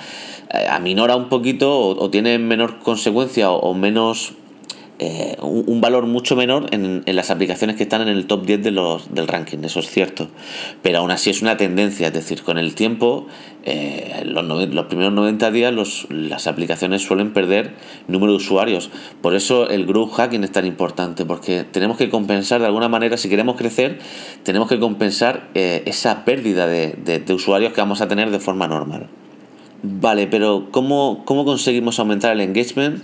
eh, 0.53 0.67
aminora 0.69 1.15
un 1.15 1.29
poquito 1.29 1.79
o, 1.79 2.03
o, 2.03 2.09
tiene 2.09 2.37
menor 2.39 2.79
consecuencia 2.79 3.51
o 3.51 3.73
menos 3.73 4.33
eh, 4.97 5.35
un, 5.41 5.81
valor 5.81 6.05
mucho 6.05 6.37
menor 6.37 6.67
en, 6.71 7.03
las 7.05 7.29
aplicaciones 7.29 7.75
que 7.75 7.83
están 7.83 8.01
en 8.01 8.07
el 8.07 8.27
top 8.27 8.45
10 8.45 8.63
de 8.63 8.71
los, 8.71 9.13
del 9.13 9.27
ranking, 9.27 9.57
eso 9.63 9.81
es 9.81 9.89
cierto. 9.89 10.29
Pero 10.81 10.99
aún 10.99 11.11
así 11.11 11.29
es 11.29 11.41
una 11.41 11.57
tendencia, 11.57 12.07
es 12.07 12.13
decir, 12.13 12.43
con 12.43 12.57
el 12.57 12.75
tiempo, 12.75 13.27
eh, 13.65 14.23
los, 14.25 14.45
los, 14.45 14.85
primeros 14.85 15.11
90 15.11 15.51
días 15.51 15.73
las 16.09 16.47
aplicaciones 16.47 17.01
suelen 17.01 17.33
perder 17.33 17.73
número 18.07 18.31
de 18.31 18.37
usuarios. 18.37 18.89
Por 19.21 19.35
eso 19.35 19.69
el 19.69 19.85
growth 19.85 20.13
hacking 20.13 20.45
es 20.45 20.51
tan 20.51 20.65
importante, 20.65 21.25
porque 21.25 21.65
tenemos 21.65 21.97
que 21.97 22.09
compensar 22.09 22.61
de 22.61 22.67
alguna 22.67 22.87
manera, 22.87 23.17
si 23.17 23.27
queremos 23.27 23.57
crecer, 23.57 23.99
tenemos 24.43 24.69
que 24.69 24.79
compensar 24.79 25.49
eh, 25.55 25.83
esa 25.85 26.23
pérdida 26.23 26.67
de 26.67 27.33
usuarios 27.33 27.73
que 27.73 27.81
vamos 27.81 27.99
a 27.99 28.07
tener 28.07 28.31
de 28.31 28.39
forma 28.39 28.67
normal. 28.67 29.09
Vale, 29.87 30.25
pero 30.25 30.69
¿cómo, 30.71 31.21
cómo 31.25 31.45
conseguimos 31.45 31.99
aumentar 31.99 32.31
el 32.31 32.41
engagement? 32.41 33.03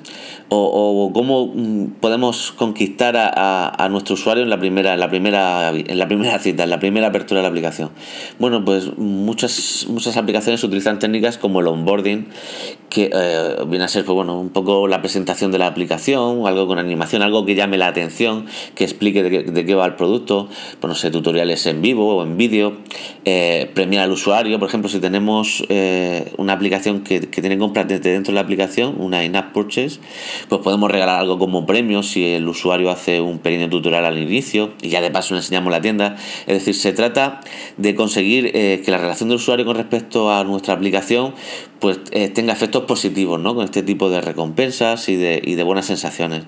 O, 0.50 1.12
cómo 1.14 1.48
mm, 1.54 2.00
podemos 2.02 2.52
conquistar 2.52 3.16
a, 3.16 3.88
nuestro 3.92 4.16
usuario 4.16 4.44
en 4.44 4.50
la 4.50 4.60
primera, 4.60 4.96
en 4.96 5.00
la 5.00 5.10
primera, 5.10 5.70
en 5.70 5.98
la 5.98 6.08
primera 6.08 6.40
cita, 6.40 6.64
en 6.64 6.70
la 6.72 6.80
primera 6.80 7.08
apertura 7.08 7.40
de 7.40 7.44
la 7.44 7.50
aplicación. 7.50 7.92
Bueno, 8.40 8.66
pues 8.66 8.98
muchas, 8.98 9.86
muchas 9.90 10.18
aplicaciones 10.18 10.64
utilizan 10.64 10.98
técnicas 10.98 11.38
como 11.38 11.60
el 11.60 11.68
onboarding, 11.68 12.28
que 12.90 13.12
eh, 13.14 13.56
viene 13.68 13.86
a 13.86 13.88
ser 13.88 14.04
pues, 14.04 14.16
bueno, 14.16 14.40
un 14.40 14.50
poco 14.50 14.88
la 14.88 15.02
presentación 15.02 15.52
de 15.52 15.60
la 15.60 15.68
aplicación, 15.68 16.46
algo 16.48 16.68
con 16.68 16.80
animación, 16.80 17.22
algo 17.22 17.46
que 17.46 17.56
llame 17.56 17.78
la 17.78 17.88
atención, 17.88 18.48
que 18.76 18.84
explique 18.84 19.24
de 19.24 19.66
qué, 19.66 19.76
va 19.76 19.86
el 19.86 19.96
producto, 19.96 20.50
pues 20.80 20.90
no 20.90 20.96
sé, 20.96 21.12
tutoriales 21.12 21.66
en 21.68 21.82
vivo 21.82 22.18
o 22.18 22.24
en 22.24 22.38
vídeo, 22.38 22.78
eh, 23.24 23.70
premiar 23.74 24.06
al 24.06 24.12
usuario, 24.12 24.60
por 24.60 24.68
ejemplo, 24.68 24.90
si 24.90 25.00
tenemos 25.00 25.64
eh, 25.70 26.34
una 26.38 26.54
aplicación 26.54 26.71
que, 26.80 27.22
que 27.30 27.42
tiene 27.42 27.58
compras 27.58 27.88
desde 27.88 28.12
dentro 28.12 28.32
de 28.32 28.36
la 28.36 28.42
aplicación, 28.42 28.96
una 29.00 29.24
in-app 29.24 29.54
purchase, 29.54 30.00
pues 30.50 30.62
podemos 30.62 30.90
regalar 30.90 31.20
algo 31.20 31.38
como 31.38 31.66
premio 31.66 32.04
si 32.04 32.26
el 32.26 32.48
usuario 32.48 32.90
hace 32.90 33.22
un 33.22 33.40
pequeño 33.40 33.70
tutorial 33.70 34.06
al 34.06 34.18
inicio 34.18 34.72
y 34.82 34.90
ya 34.90 35.02
de 35.02 35.12
paso 35.12 35.34
le 35.34 35.40
enseñamos 35.40 35.72
la 35.72 35.82
tienda. 35.82 36.16
Es 36.48 36.60
decir, 36.60 36.76
se 36.76 36.94
trata 36.94 37.42
de 37.78 37.96
conseguir 37.96 38.52
eh, 38.54 38.82
que 38.84 38.92
la 38.92 38.98
relación 38.98 39.30
del 39.30 39.38
usuario 39.38 39.66
con 39.66 39.76
respecto 39.76 40.32
a 40.32 40.44
nuestra 40.44 40.74
aplicación 40.74 41.34
pues 41.80 42.00
eh, 42.12 42.30
tenga 42.30 42.54
efectos 42.54 42.84
positivos 42.84 43.40
¿no? 43.40 43.56
con 43.56 43.66
este 43.66 43.82
tipo 43.82 44.10
de 44.10 44.22
recompensas 44.22 45.10
y 45.10 45.16
de, 45.16 45.42
y 45.44 45.56
de 45.56 45.64
buenas 45.64 45.88
sensaciones. 45.88 46.44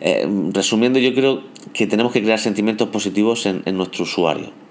Eh, 0.00 0.26
resumiendo, 0.52 0.98
yo 0.98 1.12
creo 1.14 1.42
que 1.72 1.86
tenemos 1.86 2.12
que 2.12 2.22
crear 2.22 2.38
sentimientos 2.38 2.88
positivos 2.88 3.46
en 3.46 3.76
nuestro 3.76 4.04
usuario. 4.04 4.65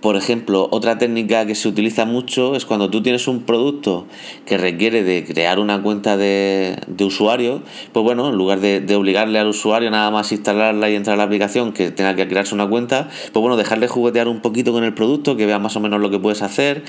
Por 0.00 0.14
ejemplo, 0.14 0.68
otra 0.70 0.96
técnica 0.96 1.44
que 1.44 1.56
se 1.56 1.66
utiliza 1.66 2.04
mucho 2.04 2.54
es 2.54 2.64
cuando 2.64 2.88
tú 2.88 3.02
tienes 3.02 3.26
un 3.26 3.42
producto 3.42 4.06
que 4.46 4.56
requiere 4.56 5.02
de 5.02 5.24
crear 5.24 5.58
una 5.58 5.82
cuenta 5.82 6.16
de, 6.16 6.78
usuario, 7.00 7.62
pues 7.92 8.04
bueno, 8.04 8.28
en 8.28 8.36
lugar 8.36 8.60
de, 8.60 8.80
de, 8.80 8.94
obligarle 8.94 9.40
al 9.40 9.48
usuario 9.48 9.90
nada 9.90 10.12
más 10.12 10.30
instalarla 10.30 10.88
y 10.88 10.94
entrar 10.94 11.14
a 11.14 11.16
la 11.16 11.24
aplicación 11.24 11.72
que 11.72 11.90
tenga 11.90 12.14
que 12.14 12.28
crearse 12.28 12.54
una 12.54 12.68
cuenta, 12.68 13.08
pues 13.32 13.40
bueno, 13.40 13.56
dejarle 13.56 13.88
juguetear 13.88 14.28
un 14.28 14.40
poquito 14.40 14.72
con 14.72 14.84
el 14.84 14.94
producto, 14.94 15.36
que 15.36 15.46
vea 15.46 15.58
más 15.58 15.74
o 15.74 15.80
menos 15.80 16.00
lo 16.00 16.10
que 16.10 16.20
puedes 16.20 16.42
hacer, 16.42 16.84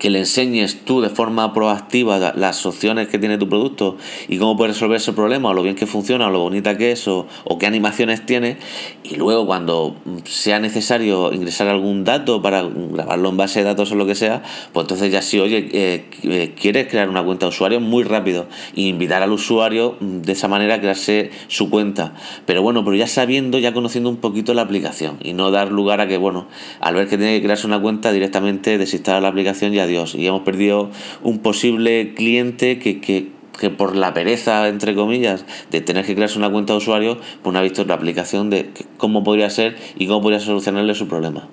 que 0.00 0.08
le 0.08 0.20
enseñes 0.20 0.82
tú 0.86 1.02
de 1.02 1.10
forma 1.10 1.52
proactiva 1.52 2.32
las 2.34 2.64
opciones 2.64 3.08
que 3.08 3.18
tiene 3.18 3.36
tu 3.36 3.50
producto 3.50 3.98
y 4.28 4.38
cómo 4.38 4.56
puedes 4.56 4.74
resolver 4.74 4.96
ese 4.96 5.12
problema, 5.12 5.50
o 5.50 5.54
lo 5.54 5.62
bien 5.62 5.76
que 5.76 5.86
funciona, 5.86 6.28
o 6.28 6.30
lo 6.30 6.40
bonita 6.40 6.78
que 6.78 6.92
es, 6.92 7.06
o, 7.06 7.26
qué 7.58 7.66
animaciones 7.66 8.24
tiene, 8.24 8.56
y 9.04 9.16
luego 9.16 9.46
cuando 9.46 9.94
sea 10.24 10.58
necesario 10.58 11.32
ingresar 11.34 11.68
algún 11.68 12.04
dato 12.04 12.40
para 12.40 12.62
grabarlo 12.62 13.28
en 13.28 13.36
base 13.36 13.58
de 13.58 13.66
datos 13.66 13.92
o 13.92 13.94
lo 13.94 14.06
que 14.06 14.14
sea, 14.14 14.42
pues 14.72 14.84
entonces 14.84 15.12
ya 15.12 15.20
sí, 15.20 15.38
oye, 15.38 15.68
eh, 15.70 16.06
eh, 16.22 16.54
quieres 16.58 16.88
crear 16.88 17.10
una 17.10 17.22
cuenta 17.22 17.44
de 17.44 17.50
usuario 17.50 17.78
muy 17.78 18.02
rápido 18.02 18.46
e 18.74 18.82
invitar 18.82 19.22
al 19.22 19.32
usuario 19.32 19.98
de 20.00 20.32
esa 20.32 20.48
manera 20.48 20.76
a 20.76 20.80
crearse 20.80 21.30
su 21.48 21.68
cuenta. 21.68 22.14
Pero 22.46 22.62
bueno, 22.62 22.84
pero 22.84 22.96
ya 22.96 23.06
sabiendo, 23.06 23.58
ya 23.58 23.74
conociendo 23.74 24.08
un 24.08 24.16
poquito 24.16 24.54
la 24.54 24.62
aplicación 24.62 25.18
y 25.22 25.34
no 25.34 25.50
dar 25.50 25.70
lugar 25.70 26.00
a 26.00 26.08
que, 26.08 26.16
bueno, 26.16 26.46
al 26.80 26.94
ver 26.94 27.06
que 27.06 27.18
tiene 27.18 27.36
que 27.36 27.42
crearse 27.42 27.66
una 27.66 27.82
cuenta 27.82 28.12
directamente 28.12 28.78
desinstalar 28.78 29.20
la 29.20 29.28
aplicación 29.28 29.72
ya 29.72 29.89
Dios. 29.90 30.14
Y 30.14 30.26
hemos 30.26 30.42
perdido 30.42 30.90
un 31.22 31.38
posible 31.38 32.14
cliente 32.14 32.78
que, 32.78 33.00
que, 33.00 33.70
por 33.70 33.94
la 33.94 34.14
pereza, 34.14 34.68
entre 34.68 34.94
comillas, 34.94 35.44
de 35.70 35.80
tener 35.80 36.06
que 36.06 36.14
crearse 36.14 36.38
una 36.38 36.50
cuenta 36.50 36.72
de 36.72 36.78
usuario, 36.78 37.18
pues 37.42 37.52
no 37.52 37.58
ha 37.58 37.62
visto 37.62 37.84
la 37.84 37.94
aplicación 37.94 38.48
de 38.48 38.70
cómo 38.96 39.22
podría 39.22 39.50
ser 39.50 39.76
y 39.98 40.06
cómo 40.06 40.22
podría 40.22 40.40
solucionarle 40.40 40.94
su 40.94 41.08
problema. 41.08 41.48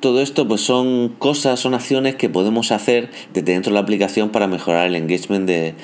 Todo 0.00 0.20
esto 0.20 0.46
pues 0.46 0.60
son 0.60 1.08
cosas, 1.18 1.58
son 1.60 1.74
acciones 1.74 2.14
que 2.14 2.28
podemos 2.28 2.70
hacer 2.70 3.10
desde 3.32 3.52
dentro 3.52 3.70
de 3.70 3.74
la 3.74 3.80
aplicación 3.80 4.30
para 4.30 4.46
mejorar 4.46 4.86
el 4.86 4.94
engagement 4.94 5.46
de, 5.46 5.74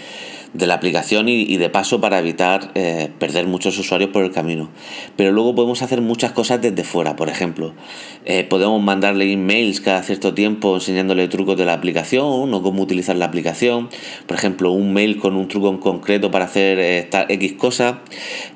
de 0.55 0.67
la 0.67 0.75
aplicación 0.75 1.29
y, 1.29 1.57
de 1.57 1.71
paso 1.71 2.01
para 2.01 2.19
evitar 2.19 2.71
eh, 2.75 3.11
perder 3.19 3.47
muchos 3.47 3.79
usuarios 3.79 4.11
por 4.11 4.25
el 4.25 4.33
camino. 4.33 4.69
Pero 5.17 5.33
luego 5.33 5.55
podemos 5.55 5.83
hacer 5.83 6.01
muchas 6.01 6.33
cosas 6.33 6.61
desde 6.61 6.85
fuera, 6.85 7.17
por 7.17 7.29
ejemplo, 7.29 7.73
eh, 8.25 8.45
podemos 8.45 8.83
mandarle 8.83 9.33
emails 9.33 9.81
cada 9.81 10.03
cierto 10.03 10.35
tiempo 10.35 10.75
enseñándole 10.75 11.29
trucos 11.29 11.57
de 11.57 11.65
la 11.65 11.75
aplicación 11.75 12.53
o 12.53 12.63
cómo 12.63 12.83
utilizar 12.83 13.17
la 13.17 13.27
aplicación, 13.27 13.89
por 14.27 14.37
ejemplo, 14.37 14.73
un 14.73 14.93
mail 14.93 15.19
con 15.19 15.37
un 15.37 15.49
truco 15.49 15.71
en 15.71 15.79
concreto 15.79 16.31
para 16.31 16.45
hacer 16.45 16.79
esta 16.79 17.27
X 17.29 17.55
cosa, 17.55 18.01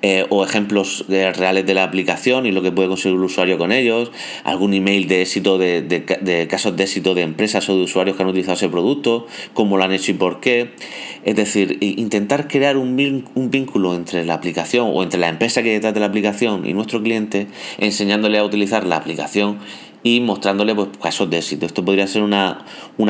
eh, 0.02 0.26
o 0.28 0.44
ejemplos 0.44 1.04
reales 1.08 1.66
de 1.66 1.74
la 1.74 1.84
aplicación 1.84 2.46
y 2.46 2.52
lo 2.52 2.62
que 2.62 2.72
puede 2.72 2.88
conseguir 2.88 3.16
el 3.16 3.24
usuario 3.24 3.58
con 3.58 3.72
ellos, 3.72 4.12
algún 4.44 4.74
email 4.74 5.08
de 5.08 5.22
éxito 5.22 5.58
de, 5.58 5.82
de 5.82 6.48
casos 6.48 6.76
de 6.76 6.84
éxito 6.84 7.14
de 7.14 7.22
empresas 7.22 7.68
o 7.68 7.76
de 7.76 7.82
usuarios 7.82 8.16
que 8.16 8.22
han 8.22 8.28
utilizado 8.28 8.54
ese 8.54 8.68
producto, 8.68 9.26
cómo 9.54 9.76
lo 9.76 9.84
han 9.84 9.92
hecho 9.92 10.10
y 10.12 10.14
por 10.14 10.40
qué. 10.40 10.72
Es 11.24 11.34
decir, 11.34 11.78
intentar 11.96 12.48
crear 12.48 12.76
un, 12.76 12.96
vínculo 12.96 13.94
entre 13.94 14.24
la 14.24 14.34
aplicación 14.34 14.90
o 14.92 15.02
entre 15.02 15.20
la 15.20 15.28
empresa 15.28 15.62
que 15.62 15.72
detrás 15.72 15.94
de 15.94 16.00
la 16.00 16.06
aplicación 16.06 16.66
y 16.66 16.74
nuestro 16.74 17.02
cliente, 17.02 17.46
enseñándole 17.78 18.38
a 18.38 18.44
utilizar 18.44 18.86
la 18.86 18.96
aplicación 18.96 19.58
y 20.02 20.20
mostrándole 20.20 20.74
pues, 20.74 20.88
casos 21.02 21.28
de 21.30 21.38
éxito. 21.38 21.66
Esto 21.66 21.84
podría 21.84 22.06
ser 22.06 22.22
una, 22.22 22.64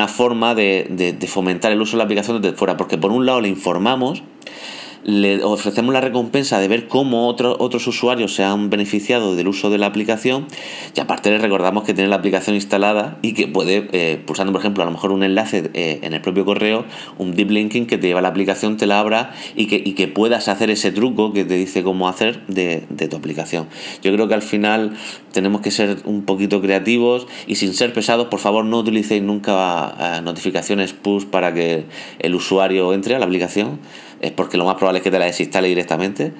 forma 0.09 0.55
de, 0.55 1.15
de 1.19 1.27
fomentar 1.27 1.73
el 1.73 1.81
uso 1.81 1.93
de 1.93 1.99
la 1.99 2.05
aplicación 2.05 2.41
desde 2.41 2.57
fuera, 2.57 2.77
porque 2.77 2.99
por 2.99 3.13
un 3.13 3.27
lado 3.27 3.41
le 3.41 3.49
informamos 3.49 4.23
le 5.07 5.45
ofrecemos 5.45 5.95
la 5.95 6.01
recompensa 6.01 6.59
de 6.59 6.67
ver 6.67 6.89
cómo 6.89 7.29
otros 7.29 7.87
usuarios 7.87 8.35
se 8.35 8.43
han 8.43 8.71
beneficiado 8.71 9.37
del 9.37 9.47
uso 9.47 9.71
de 9.71 9.79
la 9.79 9.87
aplicación 9.87 10.49
y 10.97 11.01
aparte 11.01 11.31
le 11.31 11.39
recordamos 11.39 11.85
que 11.85 11.95
tiene 11.95 12.11
la 12.11 12.17
aplicación 12.17 12.57
instalada 12.57 13.17
y 13.23 13.33
que 13.33 13.47
puede, 13.47 13.89
eh, 13.93 14.21
pulsando 14.27 14.53
por 14.53 14.61
ejemplo 14.61 14.83
a 14.83 14.87
lo 14.87 14.91
mejor 14.91 15.13
un 15.13 15.23
enlace 15.23 15.71
eh, 15.75 16.01
en 16.03 16.13
el 16.13 16.21
propio 16.23 16.45
correo, 16.45 16.85
un 17.19 17.37
deep 17.37 17.51
linking 17.51 17.87
que 17.87 17.99
te 17.99 18.09
lleva 18.09 18.19
a 18.19 18.23
la 18.23 18.29
aplicación, 18.29 18.77
te 18.77 18.87
la 18.87 18.99
abra 18.99 19.33
y 19.55 19.69
que, 19.69 19.81
y 19.85 19.93
que 19.93 20.09
puedas 20.09 20.49
hacer 20.49 20.71
ese 20.71 20.91
truco 20.91 21.33
que 21.33 21.45
te 21.45 21.55
dice 21.55 21.85
cómo 21.85 22.09
hacer 22.09 22.45
de, 22.49 22.83
de 22.91 23.07
tu 23.07 23.17
aplicación. 23.17 23.69
Yo 24.03 24.13
creo 24.13 24.27
que 24.27 24.35
al 24.35 24.43
final 24.43 24.95
tenemos 25.31 25.61
que 25.61 25.71
ser 25.71 25.99
un 26.05 26.25
poquito 26.25 26.61
creativos 26.61 27.29
y 27.47 27.55
sin 27.55 27.75
ser 27.75 27.93
pesados, 27.93 28.27
por 28.27 28.41
favor 28.41 28.65
no 28.65 28.79
utilicéis 28.79 29.23
nunca 29.23 29.95
eh, 30.01 30.21
notificaciones 30.23 30.95
push 30.95 31.27
para 31.27 31.55
que 31.55 31.85
el 32.19 32.35
usuario 32.35 32.93
entre 32.93 33.15
a 33.15 33.21
la 33.21 33.27
aplicación 33.27 33.79
es 34.21 34.33
porque 34.33 34.57
lo 34.57 34.65
más 34.65 34.77
probable 34.77 34.99
es 34.99 35.05
que 35.05 35.11
te 35.11 35.19
la 35.19 35.27
desinstale 35.27 35.69
directamente, 35.69 36.33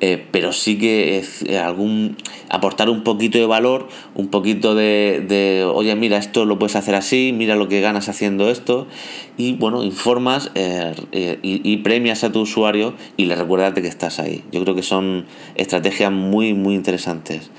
eh, 0.00 0.24
pero 0.30 0.52
sí 0.52 0.78
que 0.78 1.18
es 1.18 1.42
eh, 1.42 1.58
algún 1.58 2.16
aportar 2.48 2.88
un 2.90 3.04
poquito 3.04 3.38
de 3.38 3.46
valor, 3.46 3.88
un 4.14 4.28
poquito 4.28 4.74
de, 4.74 5.66
oye, 5.72 5.94
mira, 5.94 6.18
esto 6.18 6.44
lo 6.44 6.58
puedes 6.58 6.76
hacer 6.76 6.94
así, 6.94 7.32
mira 7.34 7.54
lo 7.54 7.68
que 7.68 7.80
ganas 7.80 8.08
haciendo 8.08 8.50
esto, 8.50 8.86
y 9.36 9.54
bueno, 9.54 9.82
informas 9.84 10.50
eh, 10.54 10.94
y, 11.42 11.76
premias 11.78 12.24
a 12.24 12.32
tu 12.32 12.40
usuario 12.40 12.94
y 13.16 13.26
le 13.26 13.36
recuerdas 13.36 13.74
de 13.74 13.82
que 13.82 13.88
estás 13.88 14.18
ahí. 14.18 14.42
Yo 14.52 14.62
creo 14.62 14.74
que 14.74 14.82
son 14.82 15.26
estrategias 15.54 16.12
muy, 16.12 16.54
muy 16.54 16.74
interesantes. 16.74 17.50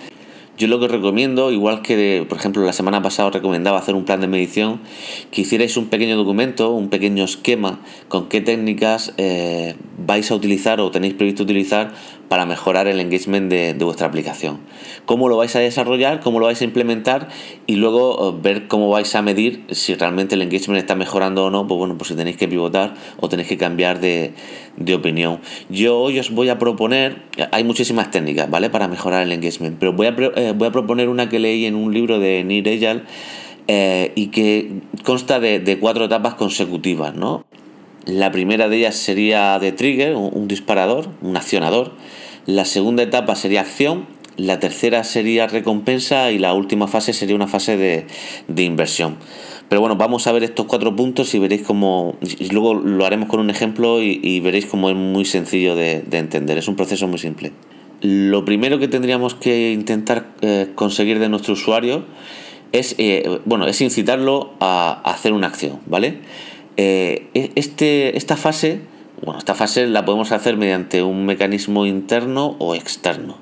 Yo 0.58 0.67
lo 0.67 0.79
que 0.79 0.88
recomiendo, 0.88 1.51
igual 1.51 1.81
que 1.81 2.25
por 2.27 2.38
ejemplo 2.38 2.63
la 2.63 2.74
semana 2.74 3.01
pasada 3.01 3.31
recomendaba 3.31 3.79
hacer 3.79 3.96
un 3.96 4.05
plan 4.05 4.22
de 4.22 4.27
medición, 4.27 4.81
que 5.31 5.41
hicierais 5.41 5.77
un 5.77 5.88
pequeño 5.88 6.17
documento, 6.17 6.72
un 6.72 6.89
pequeño 6.89 7.24
esquema 7.24 7.79
con 8.10 8.27
qué 8.27 8.41
técnicas 8.41 9.13
eh, 9.17 9.75
vais 9.98 10.29
a 10.29 10.36
utilizar 10.36 10.81
o 10.81 10.91
tenéis 10.91 11.13
previsto 11.13 11.43
utilizar 11.43 11.93
para 12.27 12.46
mejorar 12.46 12.88
el 12.88 13.00
engagement 13.00 13.50
de, 13.50 13.74
vuestra 13.74 14.08
aplicación. 14.08 14.60
Cómo 15.05 15.27
lo 15.27 15.36
vais 15.36 15.53
a 15.55 15.60
desarrollar, 15.60 16.22
cómo 16.22 16.39
lo 16.39 16.46
vais 16.46 16.62
a 16.62 16.63
implementar 16.63 17.27
y 17.67 17.75
luego 17.75 18.29
eh, 18.29 18.39
ver 18.41 18.67
cómo 18.67 18.89
vais 18.89 19.13
a 19.15 19.22
medir 19.22 19.65
si 19.72 19.96
realmente 19.96 20.36
el 20.36 20.41
engagement 20.41 20.79
está 20.79 20.96
mejorando 20.96 21.46
o 21.46 21.50
no, 21.50 21.67
pues 21.67 21.77
bueno, 21.77 21.98
pues 21.98 22.10
si 22.10 22.15
tenéis 22.15 22.38
que 22.38 22.48
pivotar 22.48 22.93
o 23.20 23.27
tenéis 23.27 23.50
que 23.50 23.58
cambiar 23.58 24.00
de, 24.00 24.34
opinión. 24.93 25.39
Yo 25.69 25.99
hoy 25.99 26.19
os 26.19 26.31
voy 26.31 26.49
a 26.49 26.57
proponer, 26.57 27.23
hay 27.51 27.63
muchísimas 27.63 28.11
técnicas, 28.11 28.49
¿vale? 28.49 28.69
Para 28.69 28.87
mejorar 28.87 29.23
el 29.23 29.31
engagement, 29.31 29.77
pero 29.79 29.93
voy 29.93 30.07
a, 30.07 30.15
eh, 30.35 30.53
voy 30.55 30.67
a 30.67 30.71
proponer 30.71 31.09
una 31.09 31.29
que 31.29 31.39
leí 31.39 31.65
en 31.65 31.75
un 31.75 31.93
libro 31.93 32.19
de 32.19 32.43
Nir 32.43 32.67
Eyal 32.67 33.03
eh, 33.67 34.11
y 34.15 34.27
que 34.27 34.81
consta 35.03 35.39
de, 35.39 35.59
de 35.59 35.79
cuatro 35.79 36.05
etapas 36.05 36.33
consecutivas, 36.35 37.15
¿no? 37.15 37.45
La 38.05 38.31
primera 38.31 38.67
de 38.67 38.77
ellas 38.77 38.95
sería 38.95 39.59
de 39.59 39.71
trigger, 39.71 40.15
un 40.15 40.47
disparador, 40.47 41.09
un 41.21 41.37
accionador. 41.37 41.93
La 42.47 42.65
segunda 42.65 43.03
etapa 43.03 43.35
sería 43.35 43.61
acción, 43.61 44.07
la 44.37 44.59
tercera 44.59 45.03
sería 45.03 45.45
recompensa 45.47 46.31
y 46.31 46.39
la 46.39 46.53
última 46.53 46.87
fase 46.87 47.13
sería 47.13 47.35
una 47.35 47.47
fase 47.47 47.77
de, 47.77 48.63
inversión. 48.63 49.17
Pero 49.71 49.79
bueno, 49.79 49.95
vamos 49.95 50.27
a 50.27 50.33
ver 50.33 50.43
estos 50.43 50.65
cuatro 50.65 50.97
puntos 50.97 51.33
y 51.33 51.39
veréis 51.39 51.61
cómo, 51.61 52.17
y 52.21 52.49
luego 52.49 52.73
lo 52.73 53.05
haremos 53.05 53.29
con 53.29 53.39
un 53.39 53.49
ejemplo 53.49 54.01
y, 54.01 54.37
veréis 54.41 54.65
cómo 54.65 54.89
es 54.89 54.97
muy 54.97 55.23
sencillo 55.23 55.77
de, 55.77 56.03
entender, 56.11 56.57
es 56.57 56.67
un 56.67 56.75
proceso 56.75 57.07
muy 57.07 57.19
simple. 57.19 57.53
Lo 58.01 58.43
primero 58.43 58.79
que 58.79 58.89
tendríamos 58.89 59.33
que 59.33 59.71
intentar 59.71 60.25
eh, 60.41 60.67
conseguir 60.75 61.19
de 61.19 61.29
nuestro 61.29 61.53
usuario 61.53 62.03
es, 62.73 62.95
eh, 62.97 63.39
bueno, 63.45 63.65
es 63.65 63.79
incitarlo 63.79 64.51
a, 64.59 65.01
hacer 65.05 65.31
una 65.31 65.47
acción, 65.47 65.79
¿vale? 65.85 66.17
Eh, 66.75 67.29
e-, 67.33 67.51
este, 67.55 68.17
esta 68.17 68.35
fase, 68.35 68.81
bueno, 69.23 69.39
esta 69.39 69.55
fase 69.55 69.87
la 69.87 70.03
podemos 70.03 70.33
hacer 70.33 70.57
mediante 70.57 71.01
un 71.01 71.25
mecanismo 71.25 71.85
interno 71.85 72.57
o 72.59 72.75
externo. 72.75 73.37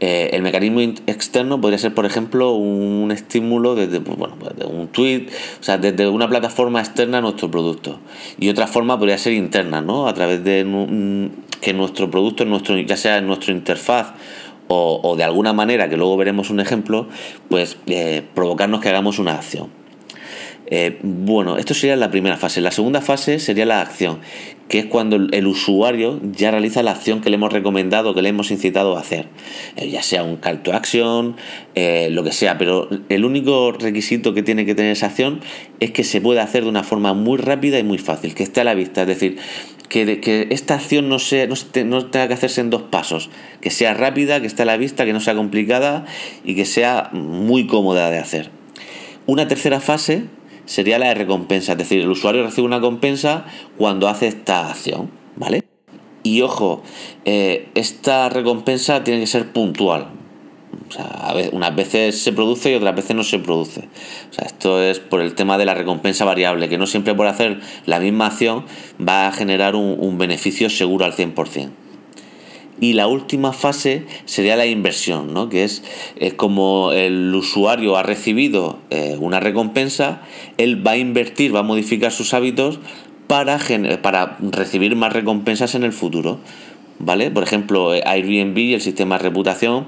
Eh, 0.00 0.30
el 0.32 0.42
mecanismo 0.42 0.80
externo 0.80 1.60
podría 1.60 1.78
ser, 1.78 1.94
por 1.94 2.04
ejemplo, 2.04 2.52
un 2.52 3.10
estímulo 3.12 3.74
desde, 3.74 4.00
pues, 4.00 4.18
bueno, 4.18 4.36
pues, 4.38 4.52
un 4.66 4.88
tweet, 4.88 5.28
o 5.60 5.62
sea, 5.62 5.78
desde 5.78 6.08
una 6.08 6.28
plataforma 6.28 6.80
externa 6.80 7.18
a 7.18 7.20
nuestro 7.20 7.50
producto. 7.50 8.00
Y 8.38 8.48
otra 8.48 8.66
forma 8.66 8.98
podría 8.98 9.18
ser 9.18 9.32
interna, 9.34 9.80
¿no? 9.80 10.08
A 10.08 10.14
través 10.14 10.42
de 10.42 11.30
que 11.60 11.72
nuestro 11.72 12.10
producto, 12.10 12.44
nuestro, 12.44 12.78
ya 12.78 12.96
sea 12.96 13.18
en 13.18 13.26
nuestra 13.26 13.52
interfaz 13.52 14.12
o, 14.68 15.14
de 15.16 15.24
alguna 15.24 15.52
manera, 15.52 15.88
que 15.88 15.96
luego 15.96 16.16
veremos 16.16 16.50
un 16.50 16.60
ejemplo, 16.60 17.08
pues 17.48 17.76
eh, 17.86 18.22
provocarnos 18.34 18.80
que 18.80 18.88
hagamos 18.88 19.18
una 19.18 19.34
acción. 19.34 19.83
Eh, 20.76 20.98
bueno, 21.04 21.56
esto 21.56 21.72
sería 21.72 21.94
la 21.94 22.10
primera 22.10 22.36
fase. 22.36 22.60
La 22.60 22.72
segunda 22.72 23.00
fase 23.00 23.38
sería 23.38 23.64
la 23.64 23.80
acción, 23.80 24.18
que 24.66 24.80
es 24.80 24.86
cuando 24.86 25.14
el 25.14 25.46
usuario 25.46 26.20
ya 26.32 26.50
realiza 26.50 26.82
la 26.82 26.90
acción 26.90 27.20
que 27.20 27.30
le 27.30 27.36
hemos 27.36 27.52
recomendado, 27.52 28.12
que 28.12 28.22
le 28.22 28.30
hemos 28.30 28.50
incitado 28.50 28.96
a 28.96 29.00
hacer, 29.00 29.28
eh, 29.76 29.88
ya 29.88 30.02
sea 30.02 30.24
un 30.24 30.34
call 30.34 30.64
to 30.64 30.72
action, 30.72 31.36
lo 31.76 32.24
que 32.24 32.32
sea, 32.32 32.58
pero 32.58 32.88
el 33.08 33.24
único 33.24 33.70
requisito 33.70 34.34
que 34.34 34.42
tiene 34.42 34.66
que 34.66 34.74
tener 34.74 34.90
esa 34.90 35.06
acción 35.06 35.42
es 35.78 35.92
que 35.92 36.02
se 36.02 36.20
pueda 36.20 36.42
hacer 36.42 36.64
de 36.64 36.70
una 36.70 36.82
forma 36.82 37.14
muy 37.14 37.38
rápida 37.38 37.78
y 37.78 37.84
muy 37.84 37.98
fácil, 37.98 38.34
que 38.34 38.42
esté 38.42 38.62
a 38.62 38.64
la 38.64 38.74
vista, 38.74 39.02
es 39.02 39.06
decir, 39.06 39.36
que, 39.88 40.48
esta 40.50 40.74
acción 40.74 41.08
no, 41.08 41.20
sea, 41.20 41.46
no, 41.46 42.06
tenga 42.06 42.26
que 42.26 42.34
hacerse 42.34 42.60
en 42.60 42.70
dos 42.70 42.82
pasos, 42.82 43.30
que 43.60 43.70
sea 43.70 43.94
rápida, 43.94 44.40
que 44.40 44.48
esté 44.48 44.62
a 44.62 44.66
la 44.66 44.76
vista, 44.76 45.04
que 45.04 45.12
no 45.12 45.20
sea 45.20 45.36
complicada 45.36 46.04
y 46.44 46.56
que 46.56 46.64
sea 46.64 47.10
muy 47.12 47.68
cómoda 47.68 48.10
de 48.10 48.18
hacer. 48.18 48.50
Una 49.26 49.46
tercera 49.46 49.78
fase 49.80 50.24
sería 50.66 50.98
la 50.98 51.12
recompensa, 51.14 51.72
es 51.72 51.78
decir, 51.78 52.00
el 52.00 52.10
usuario 52.10 52.42
recibe 52.44 52.66
una 52.66 52.76
recompensa 52.76 53.46
cuando 53.76 54.08
hace 54.08 54.28
esta 54.28 54.70
acción, 54.70 55.10
¿vale? 55.36 55.64
Y 56.22 56.40
ojo, 56.40 56.82
eh, 57.24 57.68
esta 57.74 58.28
recompensa 58.30 59.04
tiene 59.04 59.20
que 59.20 59.26
ser 59.26 59.52
puntual, 59.52 60.08
o 60.88 60.92
sea, 60.92 61.34
unas 61.52 61.74
veces 61.74 62.20
se 62.22 62.32
produce 62.32 62.70
y 62.70 62.74
otras 62.74 62.94
veces 62.94 63.16
no 63.16 63.24
se 63.24 63.38
produce. 63.38 63.88
O 64.30 64.32
sea, 64.32 64.46
esto 64.46 64.82
es 64.82 65.00
por 65.00 65.20
el 65.20 65.34
tema 65.34 65.58
de 65.58 65.64
la 65.64 65.74
recompensa 65.74 66.24
variable, 66.24 66.68
que 66.68 66.78
no 66.78 66.86
siempre 66.86 67.14
por 67.14 67.26
hacer 67.26 67.60
la 67.86 68.00
misma 68.00 68.26
acción 68.26 68.64
va 69.00 69.28
a 69.28 69.32
generar 69.32 69.74
un, 69.76 70.18
beneficio 70.18 70.70
seguro 70.70 71.04
al 71.04 71.12
100%. 71.12 71.70
Y 72.84 72.92
la 72.92 73.06
última 73.06 73.54
fase 73.54 74.04
sería 74.26 74.56
la 74.56 74.66
inversión, 74.66 75.32
¿no? 75.32 75.48
que 75.48 75.64
es, 75.64 75.82
como 76.36 76.92
el 76.92 77.34
usuario 77.34 77.96
ha 77.96 78.02
recibido 78.02 78.78
eh, 78.90 79.16
una 79.18 79.40
recompensa, 79.40 80.20
él 80.58 80.86
va 80.86 80.90
a 80.90 80.96
invertir, 80.98 81.56
va 81.56 81.60
a 81.60 81.62
modificar 81.62 82.12
sus 82.12 82.34
hábitos 82.34 82.80
para, 83.26 83.58
para 84.02 84.36
recibir 84.38 84.96
más 84.96 85.14
recompensas 85.14 85.74
en 85.74 85.84
el 85.84 85.94
futuro. 85.94 86.40
¿Vale? 86.98 87.30
Por 87.30 87.42
ejemplo, 87.42 87.92
Airbnb, 87.92 88.74
el 88.74 88.82
sistema 88.82 89.16
de 89.16 89.24
reputación, 89.24 89.86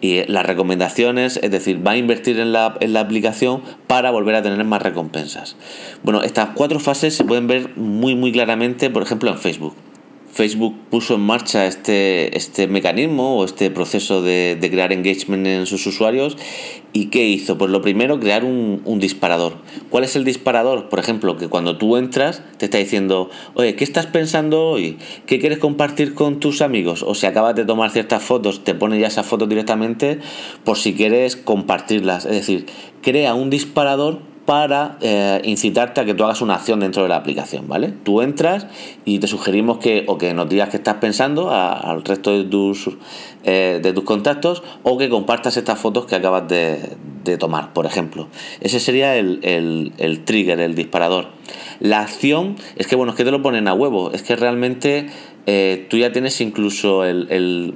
y 0.00 0.24
las 0.24 0.46
recomendaciones, 0.46 1.38
es 1.42 1.50
decir, 1.50 1.86
va 1.86 1.92
a 1.92 1.96
invertir 1.98 2.40
en 2.40 2.52
la, 2.52 2.76
en 2.80 2.94
la 2.94 3.00
aplicación 3.00 3.62
para 3.86 4.10
volver 4.10 4.36
a 4.36 4.42
tener 4.42 4.64
más 4.64 4.80
recompensas. 4.80 5.56
Bueno, 6.02 6.22
estas 6.22 6.50
cuatro 6.54 6.80
fases 6.80 7.14
se 7.14 7.24
pueden 7.24 7.46
ver 7.46 7.76
muy 7.76 8.14
muy 8.14 8.32
claramente, 8.32 8.88
por 8.88 9.02
ejemplo, 9.02 9.30
en 9.30 9.38
Facebook. 9.38 9.74
Facebook 10.38 10.76
puso 10.88 11.16
en 11.16 11.22
marcha 11.22 11.66
este, 11.66 12.38
este 12.38 12.68
mecanismo 12.68 13.38
o 13.38 13.44
este 13.44 13.72
proceso 13.72 14.22
de, 14.22 14.56
crear 14.70 14.92
engagement 14.92 15.44
en 15.48 15.66
sus 15.66 15.84
usuarios. 15.84 16.36
¿Y 16.92 17.06
qué 17.06 17.26
hizo? 17.26 17.58
Pues 17.58 17.72
lo 17.72 17.82
primero, 17.82 18.20
crear 18.20 18.44
un, 18.44 19.00
disparador. 19.00 19.54
¿Cuál 19.90 20.04
es 20.04 20.14
el 20.14 20.22
disparador? 20.22 20.90
Por 20.90 21.00
ejemplo, 21.00 21.36
que 21.36 21.48
cuando 21.48 21.76
tú 21.76 21.96
entras 21.96 22.44
te 22.56 22.66
está 22.66 22.78
diciendo, 22.78 23.30
oye, 23.54 23.74
¿qué 23.74 23.82
estás 23.82 24.06
pensando 24.06 24.64
hoy? 24.64 24.98
¿Qué 25.26 25.40
quieres 25.40 25.58
compartir 25.58 26.14
con 26.14 26.38
tus 26.38 26.62
amigos? 26.62 27.02
O 27.02 27.16
si 27.16 27.26
acabas 27.26 27.56
de 27.56 27.64
tomar 27.64 27.90
ciertas 27.90 28.22
fotos, 28.22 28.62
te 28.62 28.76
pone 28.76 29.00
ya 29.00 29.08
esas 29.08 29.26
fotos 29.26 29.48
directamente 29.48 30.20
por 30.62 30.78
si 30.78 30.94
quieres 30.94 31.34
compartirlas. 31.34 32.26
Es 32.26 32.32
decir, 32.32 32.66
crea 33.02 33.34
un 33.34 33.50
disparador 33.50 34.20
para 34.48 34.96
eh, 35.02 35.42
incitarte 35.44 36.00
a 36.00 36.06
que 36.06 36.14
tú 36.14 36.24
hagas 36.24 36.40
una 36.40 36.54
acción 36.54 36.80
dentro 36.80 37.02
de 37.02 37.10
la 37.10 37.16
aplicación, 37.16 37.68
¿vale? 37.68 37.92
Tú 38.02 38.22
entras 38.22 38.66
y 39.04 39.18
te 39.18 39.26
sugerimos 39.26 39.76
que 39.76 40.04
o 40.06 40.16
que 40.16 40.32
nos 40.32 40.48
digas 40.48 40.70
qué 40.70 40.78
estás 40.78 40.94
pensando 40.94 41.50
al 41.50 42.02
resto 42.02 42.32
de 42.32 42.44
tus, 42.44 42.88
eh, 43.44 43.78
de 43.82 43.92
tus 43.92 44.04
contactos 44.04 44.62
o 44.84 44.96
que 44.96 45.10
compartas 45.10 45.58
estas 45.58 45.78
fotos 45.78 46.06
que 46.06 46.14
acabas 46.14 46.48
de, 46.48 46.96
tomar, 47.38 47.74
por 47.74 47.84
ejemplo. 47.84 48.28
Ese 48.62 48.80
sería 48.80 49.16
el, 49.16 50.22
trigger, 50.24 50.60
el 50.60 50.74
disparador. 50.74 51.26
La 51.80 52.00
acción 52.00 52.56
es 52.76 52.86
que, 52.86 52.96
bueno, 52.96 53.12
es 53.12 53.18
que 53.18 53.26
te 53.26 53.30
lo 53.30 53.42
ponen 53.42 53.68
a 53.68 53.74
huevo, 53.74 54.12
es 54.12 54.22
que 54.22 54.34
realmente 54.34 55.08
eh, 55.44 55.86
tú 55.90 55.98
ya 55.98 56.10
tienes 56.10 56.40
incluso 56.40 57.04
el, 57.04 57.74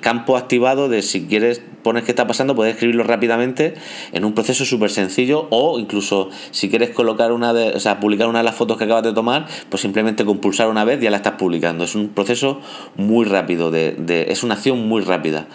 campo 0.00 0.38
activado 0.38 0.88
de 0.88 1.02
si 1.02 1.26
quieres 1.26 1.60
pones 1.82 2.04
qué 2.04 2.12
está 2.12 2.26
pasando, 2.26 2.54
puedes 2.54 2.74
escribirlo 2.74 3.04
rápidamente 3.04 3.74
en 4.12 4.24
un 4.24 4.34
proceso 4.34 4.64
súper 4.64 4.90
sencillo 4.90 5.48
o 5.50 5.78
incluso 5.78 6.30
si 6.50 6.68
quieres 6.68 6.90
colocar 6.90 7.32
una 7.32 7.52
de, 7.52 7.70
o 7.70 7.80
sea, 7.80 8.00
publicar 8.00 8.28
una 8.28 8.38
de 8.38 8.44
las 8.44 8.54
fotos 8.54 8.78
que 8.78 8.84
acabas 8.84 9.02
de 9.02 9.12
tomar, 9.12 9.46
pues 9.68 9.80
simplemente 9.80 10.24
con 10.24 10.38
pulsar 10.38 10.68
una 10.68 10.84
vez 10.84 11.00
ya 11.00 11.10
la 11.10 11.18
estás 11.18 11.34
publicando. 11.34 11.84
Es 11.84 11.94
un 11.94 12.08
proceso 12.08 12.60
muy 12.96 13.24
rápido, 13.24 13.70
de, 13.70 14.26
es 14.28 14.42
una 14.42 14.54
acción 14.54 14.88
muy 14.88 15.02
rápida. 15.02 15.46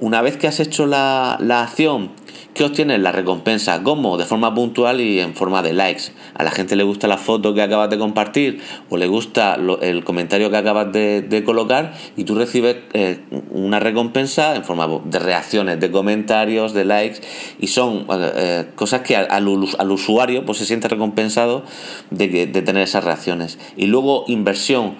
Una 0.00 0.22
vez 0.22 0.36
que 0.36 0.46
has 0.46 0.60
hecho 0.60 0.86
la, 0.86 1.36
la 1.40 1.62
acción 1.62 2.10
¿Qué 2.56 2.64
obtienes? 2.64 3.00
La 3.00 3.12
recompensa. 3.12 3.82
¿Cómo? 3.82 4.16
De 4.16 4.24
forma 4.24 4.54
puntual 4.54 5.02
y 5.02 5.20
en 5.20 5.34
forma 5.34 5.60
de 5.60 5.74
likes. 5.74 6.04
A 6.32 6.42
la 6.42 6.50
gente 6.50 6.74
le 6.74 6.84
gusta 6.84 7.06
la 7.06 7.18
foto 7.18 7.52
que 7.52 7.60
acabas 7.60 7.90
de 7.90 7.98
compartir 7.98 8.62
o 8.88 8.96
le 8.96 9.06
gusta 9.08 9.58
el 9.82 10.04
comentario 10.04 10.50
que 10.50 10.56
acabas 10.56 10.90
de, 10.90 11.42
colocar 11.44 11.92
y 12.16 12.24
tú 12.24 12.34
recibes 12.34 12.76
eh, 12.94 13.20
una 13.50 13.78
recompensa 13.78 14.56
en 14.56 14.64
forma 14.64 14.88
de 15.04 15.18
reacciones, 15.18 15.78
de 15.80 15.90
comentarios, 15.90 16.72
de 16.72 16.86
likes 16.86 17.20
y 17.60 17.66
son 17.66 18.06
eh, 18.08 18.32
eh, 18.34 18.64
cosas 18.74 19.02
que 19.02 19.16
al, 19.16 19.46
usuario 19.48 20.46
pues 20.46 20.56
se 20.56 20.64
siente 20.64 20.88
recompensado 20.88 21.62
de, 22.10 22.46
tener 22.46 22.82
esas 22.82 23.04
reacciones. 23.04 23.58
Y 23.76 23.84
luego 23.84 24.24
inversión. 24.28 24.94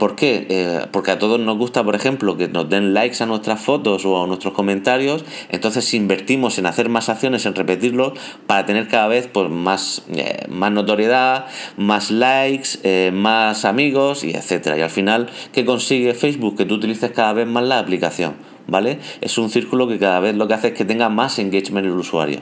¿Por 0.00 0.16
qué? 0.16 0.88
Porque 0.90 1.12
a 1.12 1.20
todos 1.20 1.38
nos 1.38 1.56
gusta, 1.56 1.84
por 1.84 1.94
ejemplo, 1.94 2.36
que 2.36 2.48
nos 2.48 2.68
den 2.68 2.94
likes 2.94 3.22
a 3.22 3.26
nuestras 3.26 3.60
fotos 3.60 4.04
o 4.04 4.24
a 4.24 4.26
nuestros 4.26 4.52
comentarios, 4.52 5.24
entonces 5.50 5.94
invertimos 5.94 6.58
en 6.58 6.66
hacer 6.66 6.87
más 6.88 7.08
acciones, 7.08 7.46
en 7.46 7.54
repetirlo, 7.54 8.14
para 8.46 8.66
tener 8.66 8.88
cada 8.88 9.08
vez 9.08 9.28
pues, 9.32 9.50
más, 9.50 10.02
eh, 10.14 10.46
más 10.48 10.72
notoriedad, 10.72 11.46
más 11.76 12.10
likes, 12.10 13.10
más 13.12 13.64
amigos 13.64 14.24
y 14.24 14.30
etcétera. 14.30 14.78
Y 14.78 14.82
al 14.82 14.90
final, 14.90 15.28
¿qué 15.52 15.64
consigue 15.64 16.14
Facebook? 16.14 16.56
Que 16.56 16.64
tú 16.64 16.74
utilices 16.74 17.10
cada 17.12 17.32
vez 17.32 17.46
más 17.46 17.64
la 17.64 17.78
aplicación. 17.78 18.34
¿vale? 18.68 18.98
Es 19.20 19.36
un 19.38 19.50
círculo 19.50 19.88
que 19.88 19.98
cada 19.98 20.20
vez 20.20 20.36
lo 20.36 20.46
que 20.46 20.54
hace 20.54 20.68
es 20.68 20.74
que 20.74 20.84
tenga 20.84 21.08
más 21.08 21.40
engagement 21.40 21.84
el 21.86 21.92
usuario. 21.92 22.40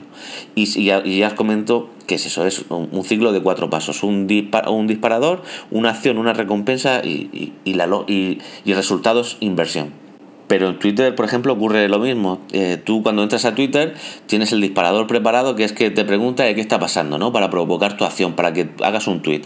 Y, 0.53 0.65
ya, 0.83 1.01
os 1.27 1.33
comento 1.33 1.89
que 2.05 2.15
es 2.15 2.25
eso, 2.25 2.45
es 2.45 2.65
un, 2.69 3.03
ciclo 3.03 3.31
de 3.31 3.41
cuatro 3.41 3.69
pasos, 3.69 4.03
un, 4.03 4.27
un 4.67 4.87
disparador, 4.87 5.41
una 5.71 5.89
acción, 5.89 6.17
una 6.17 6.33
recompensa 6.33 7.01
y, 7.03 7.53
y, 7.65 7.73
la, 7.73 7.87
inversión. 9.39 10.06
Pero 10.47 10.69
en 10.69 10.79
Twitter, 10.79 11.13
por 11.13 11.25
ejemplo, 11.25 11.53
ocurre 11.53 11.89
lo 11.89 11.99
mismo. 11.99 12.39
Eh, 12.53 12.77
tú 12.83 13.03
cuando 13.03 13.23
entras 13.23 13.45
a 13.45 13.53
Twitter 13.53 13.95
tienes 14.27 14.51
el 14.53 14.61
disparador 14.61 15.07
preparado 15.07 15.55
que 15.55 15.63
es 15.63 15.73
que 15.73 15.89
te 15.91 16.05
pregunta 16.05 16.43
de 16.43 16.55
qué 16.55 16.61
está 16.61 16.79
pasando, 16.79 17.17
¿no? 17.17 17.33
Para 17.33 17.49
provocar 17.49 17.97
tu 17.97 18.05
acción, 18.05 18.33
para 18.33 18.53
que 18.53 18.69
hagas 18.81 19.07
un 19.07 19.21
tweet. 19.21 19.41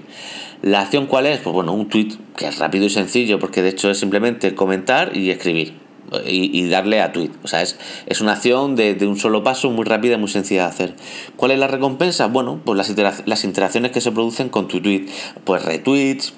¿La 0.62 0.82
acción 0.82 1.08
cuál 1.08 1.26
es? 1.26 1.40
Pues 1.40 1.54
bueno, 1.54 1.74
un 1.74 1.90
tweet 1.90 2.10
que 2.38 2.48
es 2.48 2.60
rápido 2.60 2.86
y 2.86 2.90
sencillo, 2.90 3.40
porque 3.40 3.64
de 3.64 3.70
hecho 3.70 3.90
es 3.90 3.98
simplemente 3.98 4.54
comentar 4.54 5.18
y 5.18 5.32
escribir 5.32 5.74
y, 6.26 6.68
darle 6.70 7.02
a 7.02 7.12
tweet. 7.12 7.32
O 7.44 7.48
sea, 7.48 7.62
es, 7.62 7.80
es 8.06 8.22
una 8.22 8.34
acción 8.34 8.76
de, 8.76 8.94
de, 8.96 9.08
un 9.08 9.18
solo 9.18 9.44
paso 9.44 9.70
muy 9.72 9.86
rápida 9.86 10.16
y 10.16 10.18
muy 10.18 10.30
sencilla 10.30 10.64
de 10.64 10.70
hacer. 10.70 10.96
¿Cuál 11.36 11.52
es 11.52 11.60
la 11.60 11.68
recompensa? 11.68 12.28
Bueno, 12.28 12.60
pues 12.64 12.78
las, 12.78 13.24
las 13.26 13.44
interacciones 13.44 13.92
que 13.92 14.02
se 14.02 14.12
producen 14.12 14.50
con 14.50 14.68
tu 14.68 14.82
tweet. 14.82 15.06
Pues 15.46 15.64
retweets, 15.64 16.34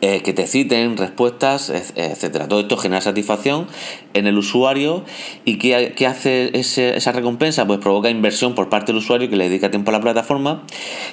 eh, 0.00 0.22
que 0.22 0.32
te 0.32 0.46
citen 0.46 0.96
respuestas, 0.96 1.70
etcétera. 1.70 2.48
Todo 2.48 2.60
esto 2.60 2.76
genera 2.76 3.00
satisfacción 3.00 3.66
en 4.12 4.26
el 4.26 4.36
usuario 4.38 5.04
y 5.44 5.58
¿qué, 5.58 6.06
hace 6.06 6.50
esa 6.58 7.12
recompensa? 7.12 7.66
Pues 7.66 7.80
provoca 7.80 8.10
inversión 8.10 8.54
por 8.54 8.68
parte 8.68 8.92
del 8.92 8.98
usuario 8.98 9.30
que 9.30 9.36
le 9.36 9.48
dedica 9.48 9.70
tiempo 9.70 9.90
a 9.90 9.92
la 9.92 10.00
plataforma 10.00 10.62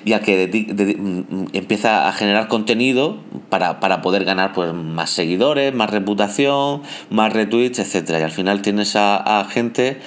y 0.06 0.14
que 0.20 0.98
mm, 0.98 1.46
empieza 1.54 2.08
a 2.08 2.12
generar 2.14 2.48
contenido 2.48 3.18
para, 3.50 3.80
poder 4.02 4.26
ganar 4.26 4.54
pues, 4.54 4.74
más 4.74 5.10
seguidores, 5.10 5.74
más 5.74 5.90
reputación, 5.90 6.82
más 7.10 7.34
retweets, 7.34 7.80
etcétera. 7.80 8.20
Y 8.20 8.24
al 8.24 8.32
final 8.32 8.62
tienes 8.62 8.96
a 8.96 9.48
gente 9.50 10.00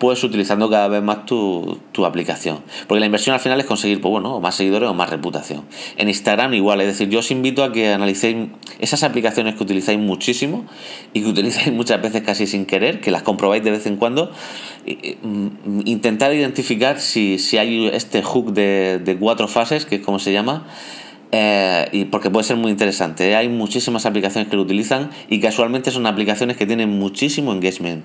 pues 0.00 0.24
utilizando 0.24 0.70
cada 0.70 0.88
vez 0.88 1.02
más 1.02 1.26
tu, 1.26 1.78
aplicación. 2.06 2.60
Porque 2.88 3.00
la 3.00 3.06
inversión 3.06 3.34
al 3.34 3.40
final 3.40 3.60
es 3.60 3.66
conseguir 3.66 4.00
pues, 4.00 4.10
bueno, 4.10 4.40
más 4.40 4.54
seguidores 4.54 4.88
o 4.88 4.94
más 4.94 5.10
reputación. 5.10 5.66
En 5.98 6.08
Instagram 6.08 6.54
igual, 6.54 6.80
es 6.80 6.86
decir, 6.86 7.10
yo 7.10 7.18
os 7.18 7.30
invito 7.30 7.62
a 7.62 7.70
que 7.70 7.92
analicéis 7.92 8.48
esas 8.78 9.02
aplicaciones 9.02 9.56
que 9.56 9.62
utilizáis 9.62 9.98
muchísimo 9.98 10.64
y 11.12 11.20
que 11.20 11.28
utilizáis 11.28 11.70
muchas 11.74 12.00
veces 12.00 12.22
casi 12.22 12.46
sin 12.46 12.64
querer, 12.64 13.02
que 13.02 13.10
las 13.10 13.22
comprobáis 13.22 13.62
de 13.62 13.72
vez 13.72 13.84
en 13.84 13.96
cuando. 13.96 14.32
Mm, 15.22 15.82
intentar 15.84 16.32
identificar 16.32 16.98
si, 16.98 17.36
hay 17.58 17.88
este 17.88 18.22
hook 18.22 18.54
de, 18.54 19.16
cuatro 19.20 19.48
fases, 19.48 19.84
que 19.84 19.96
es 19.96 20.00
como 20.00 20.18
se 20.18 20.32
llama, 20.32 20.66
eh, 21.30 21.90
y 21.92 22.06
porque 22.06 22.30
puede 22.30 22.44
ser 22.44 22.56
muy 22.56 22.70
interesante. 22.70 23.36
Hay 23.36 23.50
muchísimas 23.50 24.06
aplicaciones 24.06 24.48
que 24.48 24.56
lo 24.56 24.62
utilizan 24.62 25.10
y 25.28 25.40
casualmente 25.40 25.90
son 25.90 26.06
aplicaciones 26.06 26.56
que 26.56 26.64
tienen 26.64 26.88
muchísimo 26.88 27.52
engagement 27.52 28.02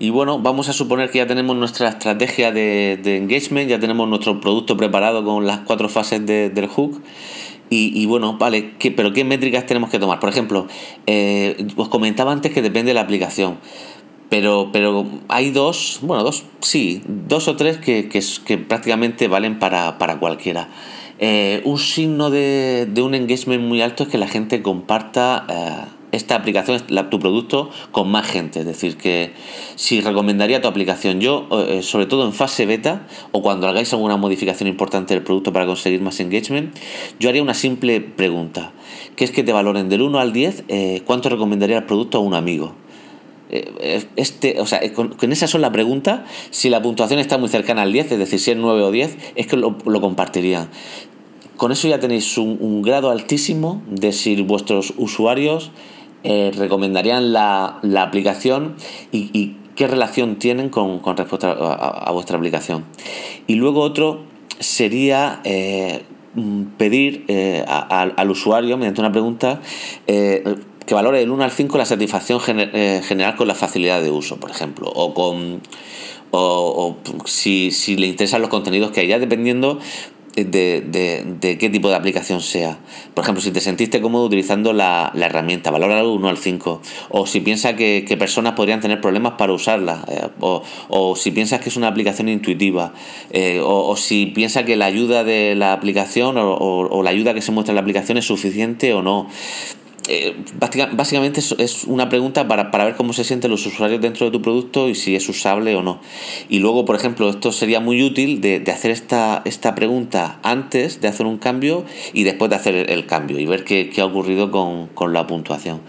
Y 0.00 0.10
bueno, 0.10 0.38
vamos 0.38 0.68
a 0.68 0.72
suponer 0.72 1.10
que 1.10 1.18
ya 1.18 1.26
tenemos 1.26 1.56
nuestra 1.56 1.88
estrategia 1.88 2.52
de, 2.52 3.16
engagement, 3.16 3.68
ya 3.68 3.80
tenemos 3.80 4.08
nuestro 4.08 4.40
producto 4.40 4.76
preparado 4.76 5.24
con 5.24 5.44
las 5.44 5.60
cuatro 5.60 5.88
fases 5.88 6.24
del 6.24 6.66
hook. 6.68 7.02
Y, 7.70 8.06
bueno, 8.06 8.38
vale, 8.38 8.72
¿qué, 8.78 8.90
pero 8.90 9.12
¿qué 9.12 9.24
métricas 9.24 9.66
tenemos 9.66 9.90
que 9.90 9.98
tomar? 9.98 10.20
Por 10.20 10.30
ejemplo, 10.30 10.66
eh, 11.06 11.66
os 11.76 11.88
comentaba 11.88 12.32
antes 12.32 12.52
que 12.52 12.62
depende 12.62 12.90
de 12.90 12.94
la 12.94 13.02
aplicación. 13.02 13.58
Pero, 14.30 14.70
pero 14.72 15.06
hay 15.28 15.50
dos, 15.50 15.98
bueno, 16.02 16.22
dos, 16.22 16.44
sí, 16.60 17.02
dos 17.06 17.48
o 17.48 17.56
tres 17.56 17.78
que, 17.78 18.08
que, 18.08 18.58
prácticamente 18.58 19.26
valen 19.26 19.58
para, 19.58 19.96
cualquiera. 20.20 20.68
Eh, 21.18 21.60
un 21.64 21.78
signo 21.78 22.30
de, 22.30 22.86
de, 22.86 23.02
un 23.02 23.14
engagement 23.14 23.64
muy 23.64 23.82
alto 23.82 24.04
es 24.04 24.08
que 24.08 24.18
la 24.18 24.28
gente 24.28 24.62
comparta 24.62 25.46
eh, 25.48 25.97
esta 26.12 26.36
aplicación, 26.36 26.82
tu 27.10 27.18
producto, 27.18 27.70
con 27.92 28.10
más 28.10 28.26
gente. 28.26 28.60
Es 28.60 28.66
decir, 28.66 28.96
que 28.96 29.32
si 29.76 30.00
recomendaría 30.00 30.60
tu 30.60 30.68
aplicación, 30.68 31.20
yo, 31.20 31.48
eh, 31.50 31.82
sobre 31.82 32.06
todo 32.06 32.24
en 32.24 32.32
fase 32.32 32.66
beta 32.66 33.06
o 33.32 33.42
cuando 33.42 33.68
hagáis 33.68 33.92
alguna 33.92 34.16
modificación 34.16 34.68
importante 34.68 35.14
del 35.14 35.22
producto 35.22 35.52
para 35.52 35.66
conseguir 35.66 36.00
más 36.00 36.20
engagement, 36.20 36.74
yo 37.18 37.28
haría 37.28 37.42
una 37.42 37.54
simple 37.54 38.00
pregunta, 38.00 38.72
que 39.16 39.24
es 39.24 39.30
que 39.30 39.42
te 39.42 39.52
valoren 39.52 39.88
del 39.88 40.02
1 40.02 40.18
al 40.18 40.32
10, 40.32 40.64
eh, 40.68 41.02
¿cuánto 41.04 41.28
recomendaría 41.28 41.78
el 41.78 41.84
producto 41.84 42.18
a 42.18 42.20
un 42.20 42.34
amigo? 42.34 42.74
Eh, 43.50 44.04
este, 44.16 44.60
o 44.60 44.66
sea, 44.66 44.80
con, 44.92 45.32
esa 45.32 45.46
sola 45.46 45.72
pregunta, 45.72 46.24
si 46.50 46.68
la 46.68 46.82
puntuación 46.82 47.18
está 47.18 47.38
muy 47.38 47.48
cercana 47.48 47.82
al 47.82 47.92
10, 47.92 48.12
es 48.12 48.18
decir, 48.18 48.38
si 48.38 48.50
es 48.50 48.56
9 48.56 48.82
o 48.82 48.90
10, 48.90 49.16
es 49.36 49.46
que 49.46 49.56
lo, 49.56 49.76
lo 49.84 50.00
compartirían. 50.00 50.68
Con 51.58 51.72
eso 51.72 51.88
ya 51.88 51.98
tenéis 51.98 52.38
un, 52.38 52.82
grado 52.82 53.10
altísimo 53.10 53.82
de 53.90 54.12
si 54.12 54.40
vuestros 54.42 54.94
usuarios 54.96 55.72
eh, 56.24 56.52
recomendarían 56.56 57.32
la, 57.32 57.80
aplicación 57.98 58.76
y, 59.12 59.56
qué 59.76 59.86
relación 59.86 60.36
tienen 60.36 60.70
con, 60.70 61.00
respecto 61.16 61.46
a, 61.46 62.10
vuestra 62.12 62.36
aplicación. 62.36 62.84
Y 63.46 63.54
luego 63.54 63.80
otro 63.80 64.24
sería 64.58 65.40
eh, 65.44 66.02
pedir 66.76 67.24
eh, 67.28 67.64
al 67.66 68.30
usuario, 68.30 68.76
mediante 68.76 69.00
una 69.00 69.12
pregunta, 69.12 69.60
que 70.06 70.94
valore 70.94 71.18
del 71.20 71.30
1 71.30 71.44
al 71.44 71.52
5 71.52 71.78
la 71.78 71.84
satisfacción 71.84 72.40
general 72.40 73.36
con 73.36 73.46
la 73.46 73.54
facilidad 73.54 74.02
de 74.02 74.10
uso, 74.10 74.40
por 74.40 74.50
ejemplo, 74.50 74.90
o 74.92 75.14
con 75.14 75.60
o, 76.30 76.96
si, 77.24 77.70
si, 77.70 77.96
le 77.96 78.06
interesan 78.06 78.40
los 78.40 78.50
contenidos 78.50 78.90
que 78.90 79.00
hay, 79.00 79.08
ya 79.08 79.18
dependiendo 79.18 79.78
de, 80.44 81.56
qué 81.58 81.70
tipo 81.70 81.88
de 81.88 81.96
aplicación 81.96 82.40
sea. 82.40 82.78
Por 83.14 83.24
ejemplo, 83.24 83.42
si 83.42 83.50
te 83.50 83.60
sentiste 83.60 84.00
cómodo 84.00 84.26
utilizando 84.26 84.72
la, 84.72 85.12
herramienta, 85.14 85.70
valora 85.70 86.04
1 86.04 86.28
al 86.28 86.38
5. 86.38 86.82
O 87.10 87.26
si 87.26 87.40
piensas 87.40 87.74
que, 87.74 88.16
personas 88.18 88.54
podrían 88.54 88.80
tener 88.80 89.00
problemas 89.00 89.34
para 89.38 89.52
usarla. 89.52 90.04
Eh, 90.08 90.28
o, 90.40 91.16
si 91.16 91.30
piensas 91.30 91.60
que 91.60 91.68
es 91.68 91.76
una 91.76 91.88
aplicación 91.88 92.28
intuitiva. 92.28 92.92
Eh, 93.30 93.60
o, 93.62 93.96
si 93.96 94.26
piensas 94.26 94.64
que 94.64 94.76
la 94.76 94.86
ayuda 94.86 95.24
de 95.24 95.54
la 95.54 95.72
aplicación 95.72 96.36
o, 96.38 97.02
la 97.02 97.10
ayuda 97.10 97.34
que 97.34 97.42
se 97.42 97.52
muestra 97.52 97.72
en 97.72 97.76
la 97.76 97.82
aplicación 97.82 98.18
es 98.18 98.26
suficiente 98.26 98.92
o 98.94 99.02
no. 99.02 99.28
Eh, 100.10 100.34
básicamente 100.92 101.40
es 101.58 101.84
una 101.84 102.08
pregunta 102.08 102.48
para, 102.48 102.70
ver 102.70 102.96
cómo 102.96 103.12
se 103.12 103.24
sienten 103.24 103.50
los 103.50 103.66
usuarios 103.66 104.00
dentro 104.00 104.26
de 104.26 104.32
tu 104.32 104.40
producto 104.40 104.88
y 104.88 104.94
si 104.94 105.14
es 105.14 105.28
usable 105.28 105.76
o 105.76 105.82
no. 105.82 106.00
Y 106.48 106.60
luego, 106.60 106.86
por 106.86 106.96
ejemplo, 106.96 107.28
esto 107.28 107.52
sería 107.52 107.80
muy 107.80 108.02
útil 108.02 108.40
de, 108.40 108.64
hacer 108.72 108.90
esta, 108.90 109.42
esta 109.44 109.74
pregunta 109.74 110.40
antes 110.42 111.02
de 111.02 111.08
hacer 111.08 111.26
un 111.26 111.36
cambio 111.36 111.84
y 112.14 112.24
después 112.24 112.48
de 112.48 112.56
hacer 112.56 112.90
el 112.90 113.06
cambio 113.06 113.38
y 113.38 113.44
ver 113.44 113.64
qué, 113.64 113.92
ha 113.98 114.04
ocurrido 114.06 114.50
con, 114.50 115.12
la 115.12 115.26
puntuación. 115.26 115.80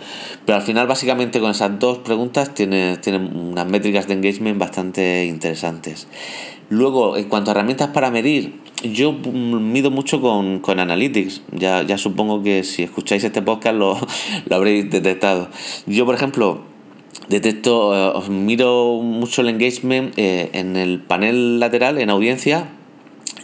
Pero 0.46 0.58
al 0.58 0.64
final, 0.64 0.88
básicamente, 0.88 1.40
con 1.40 1.52
esas 1.52 1.80
dos 1.80 2.00
preguntas 2.00 2.54
tiene, 2.54 2.98
tiene 2.98 3.20
unas 3.20 3.68
métricas 3.68 4.08
de 4.08 4.16
engagement 4.16 4.58
bastante 4.58 5.26
interesantes. 5.26 6.08
Luego, 6.70 7.18
en 7.18 7.26
cuanto 7.26 7.50
a 7.50 7.54
herramientas 7.54 7.90
para 7.90 8.12
medir, 8.12 8.60
yo 8.84 9.12
mido 9.12 9.90
mucho 9.90 10.22
con, 10.22 10.62
Analytics. 10.80 11.42
Ya, 11.52 11.82
ya 11.82 11.98
supongo 11.98 12.44
que 12.44 12.64
si 12.64 12.84
escucháis 12.84 13.24
este 13.24 13.42
podcast 13.42 13.76
lo, 13.78 13.98
habréis 14.52 14.90
detectado. 14.90 15.50
Yo, 15.88 16.06
por 16.06 16.14
ejemplo, 16.14 16.62
detecto, 17.28 17.96
eh, 17.96 18.30
miro 18.30 19.02
mucho 19.02 19.42
el 19.42 19.50
engagement 19.50 20.14
eh, 20.18 20.52
en 20.54 20.76
el 20.76 21.02
panel 21.02 21.60
lateral, 21.60 21.98
en 21.98 22.12
audiencia. 22.12 22.70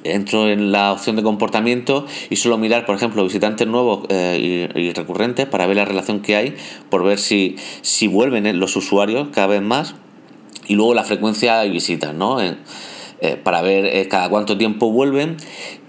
Entro 0.04 0.48
en 0.48 0.72
la 0.72 0.92
opción 0.92 1.16
de 1.16 1.24
comportamiento 1.24 2.06
y 2.30 2.36
suelo 2.36 2.60
mirar, 2.60 2.86
por 2.86 2.96
ejemplo, 2.96 3.24
visitantes 3.24 3.68
nuevos 3.68 4.06
eh, 4.10 4.70
y, 4.76 4.94
recurrentes 4.94 5.48
para 5.48 5.66
ver 5.66 5.78
la 5.78 5.86
relación 5.86 6.20
que 6.20 6.36
hay, 6.36 6.56
por 6.92 7.04
ver 7.04 7.18
si, 7.18 7.56
si 7.82 8.06
vuelven 8.06 8.60
los 8.60 8.76
usuarios 8.76 9.30
cada 9.34 9.48
vez 9.48 9.64
más. 9.64 9.96
Y 10.68 10.76
luego 10.76 10.94
la 10.94 11.04
frecuencia 11.04 11.58
de 11.58 11.70
visitas, 11.72 12.14
¿no? 12.14 12.40
Eh, 13.22 13.38
para 13.42 13.62
ver 13.62 13.86
eh, 13.86 14.08
cada 14.10 14.30
cuánto 14.30 14.58
tiempo 14.58 14.92
vuelven 14.92 15.38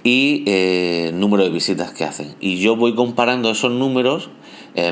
y 0.05 0.45
eh, 0.47 1.11
número 1.13 1.43
de 1.43 1.51
visitas 1.51 1.93
que 1.93 2.05
hacen. 2.05 2.35
Y 2.41 2.59
yo 2.59 2.77
voy 2.77 2.95
comparando 2.95 3.51
esos 3.51 3.73
números, 3.73 4.31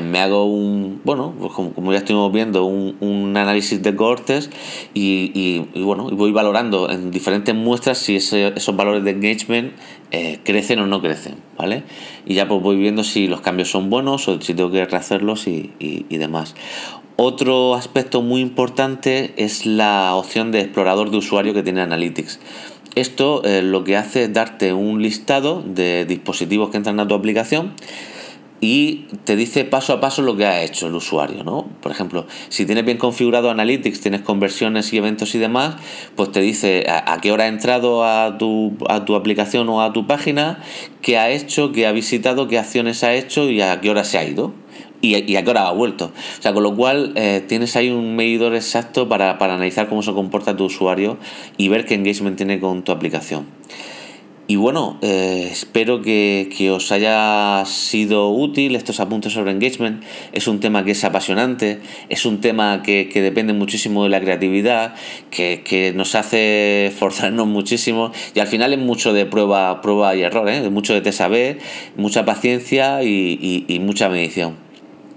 me 0.01 0.19
hago 0.19 0.45
un, 0.45 1.01
bueno, 1.03 1.33
pues 1.39 1.53
como, 1.53 1.91
ya 1.91 1.99
estuvimos 1.99 2.31
viendo, 2.31 2.65
un, 2.65 3.35
análisis 3.35 3.81
de 3.83 3.95
cortes 3.95 4.49
y, 4.93 5.59
bueno, 5.75 6.09
y 6.11 6.15
voy 6.15 6.31
valorando 6.31 6.89
en 6.89 7.11
diferentes 7.11 7.53
muestras 7.53 7.97
si 7.97 8.15
esos 8.15 8.75
valores 8.75 9.03
de 9.03 9.11
engagement 9.11 9.73
crecen 10.43 10.79
o 10.79 10.87
no 10.87 11.01
crecen, 11.01 11.35
¿vale? 11.57 11.83
Y 12.25 12.35
ya 12.35 12.47
pues 12.47 12.61
voy 12.61 12.77
viendo 12.77 13.03
si 13.03 13.27
los 13.27 13.41
cambios 13.41 13.69
son 13.69 13.89
buenos 13.89 14.27
o 14.27 14.39
si 14.41 14.53
tengo 14.53 14.71
que 14.71 14.85
rehacerlos 14.85 15.47
y, 15.47 15.73
y 15.79 16.17
demás. 16.17 16.55
Otro 17.17 17.75
aspecto 17.75 18.21
muy 18.21 18.41
importante 18.41 19.33
es 19.37 19.65
la 19.65 20.15
opción 20.15 20.51
de 20.51 20.59
explorador 20.59 21.11
de 21.11 21.17
usuario 21.17 21.53
que 21.53 21.63
tiene 21.63 21.81
Analytics. 21.81 22.39
Esto 22.95 23.41
eh, 23.45 23.61
lo 23.61 23.85
que 23.85 23.95
hace 23.95 24.23
es 24.23 24.33
darte 24.33 24.73
un 24.73 25.01
listado 25.01 25.61
de 25.61 26.05
dispositivos 26.05 26.71
que 26.71 26.77
entran 26.77 26.99
a 26.99 27.07
tu 27.07 27.13
aplicación 27.13 27.73
y 28.61 29.05
te 29.25 29.35
dice 29.35 29.65
paso 29.65 29.93
a 29.93 29.99
paso 29.99 30.21
lo 30.21 30.37
que 30.37 30.45
ha 30.45 30.63
hecho 30.63 30.87
el 30.87 30.95
usuario, 30.95 31.43
¿no? 31.43 31.67
Por 31.81 31.91
ejemplo, 31.91 32.25
si 32.49 32.65
tienes 32.65 32.85
bien 32.85 32.97
configurado 32.97 33.49
Analytics, 33.49 34.01
tienes 34.01 34.21
conversiones 34.21 34.91
y 34.93 34.97
eventos 34.97 35.35
y 35.35 35.39
demás, 35.39 35.75
pues 36.15 36.31
te 36.31 36.41
dice 36.41 36.85
a, 36.87 37.19
qué 37.21 37.31
hora 37.31 37.45
ha 37.45 37.47
entrado 37.47 38.05
a 38.05 38.37
tu, 38.37 38.77
a 38.89 39.05
tu 39.05 39.15
aplicación 39.15 39.69
o 39.69 39.81
a 39.81 39.93
tu 39.93 40.07
página, 40.07 40.63
qué 41.01 41.17
ha 41.17 41.29
hecho, 41.29 41.71
qué 41.71 41.85
ha 41.87 41.91
visitado, 41.91 42.47
qué 42.47 42.57
acciones 42.57 43.03
ha 43.03 43.13
hecho 43.13 43.49
y 43.49 43.61
a 43.61 43.81
qué 43.81 43.89
hora 43.89 44.03
se 44.03 44.17
ha 44.17 44.23
ido 44.23 44.53
y, 45.01 45.35
a 45.35 45.43
qué 45.43 45.49
hora 45.49 45.67
ha 45.67 45.71
vuelto. 45.71 46.05
O 46.05 46.41
sea, 46.41 46.53
con 46.53 46.63
lo 46.63 46.75
cual 46.75 47.13
eh, 47.15 47.43
tienes 47.47 47.75
ahí 47.75 47.89
un 47.89 48.15
medidor 48.15 48.55
exacto 48.55 49.07
para, 49.07 49.31
analizar 49.31 49.87
cómo 49.87 50.01
se 50.01 50.13
comporta 50.13 50.55
tu 50.55 50.65
usuario 50.65 51.17
y 51.57 51.67
ver 51.67 51.85
qué 51.85 51.95
engagement 51.95 52.37
tiene 52.37 52.59
con 52.59 52.83
tu 52.83 52.91
aplicación. 52.91 53.45
Y 54.47 54.57
bueno, 54.57 54.99
eh, 55.01 55.47
espero 55.51 56.03
que, 56.03 56.69
os 56.71 56.91
haya 56.91 57.63
sido 57.65 58.29
útil 58.29 58.75
estos 58.75 58.99
apuntes 58.99 59.33
sobre 59.33 59.51
engagement. 59.51 60.03
Es 60.33 60.47
un 60.47 60.59
tema 60.59 60.85
que 60.85 60.91
es 60.91 61.03
apasionante, 61.03 61.79
es 62.09 62.27
un 62.27 62.41
tema 62.41 62.83
que, 62.83 63.09
depende 63.15 63.53
muchísimo 63.53 64.03
de 64.03 64.09
la 64.09 64.21
creatividad, 64.21 64.93
que, 65.31 65.93
nos 65.95 66.13
hace 66.13 66.93
forzarnos 66.99 67.47
muchísimo 67.47 68.11
y 68.35 68.39
al 68.39 68.47
final 68.47 68.73
es 68.73 68.79
mucho 68.79 69.13
de 69.13 69.25
prueba, 69.25 69.81
prueba 69.81 70.15
y 70.15 70.21
error, 70.21 70.47
¿eh? 70.47 70.69
mucho 70.69 70.93
de 70.93 71.01
te 71.01 71.11
saber, 71.11 71.57
mucha 71.95 72.23
paciencia 72.23 73.01
y 73.01 73.79
mucha 73.81 74.09
medición. 74.09 74.64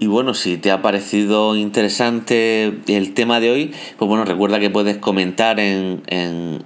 Y 0.01 0.07
bueno, 0.07 0.33
si 0.33 0.55
te 0.55 0.71
ha 0.71 0.81
parecido 0.81 1.57
interesante 1.57 2.79
el 2.87 3.13
tema 3.13 3.41
de 3.41 3.51
hoy, 3.51 3.73
pues 3.97 4.07
bueno, 4.07 4.23
recuerda 4.23 4.57
que 4.57 4.69
puedes 4.69 4.97
comentar 4.97 5.59
en, 5.59 6.01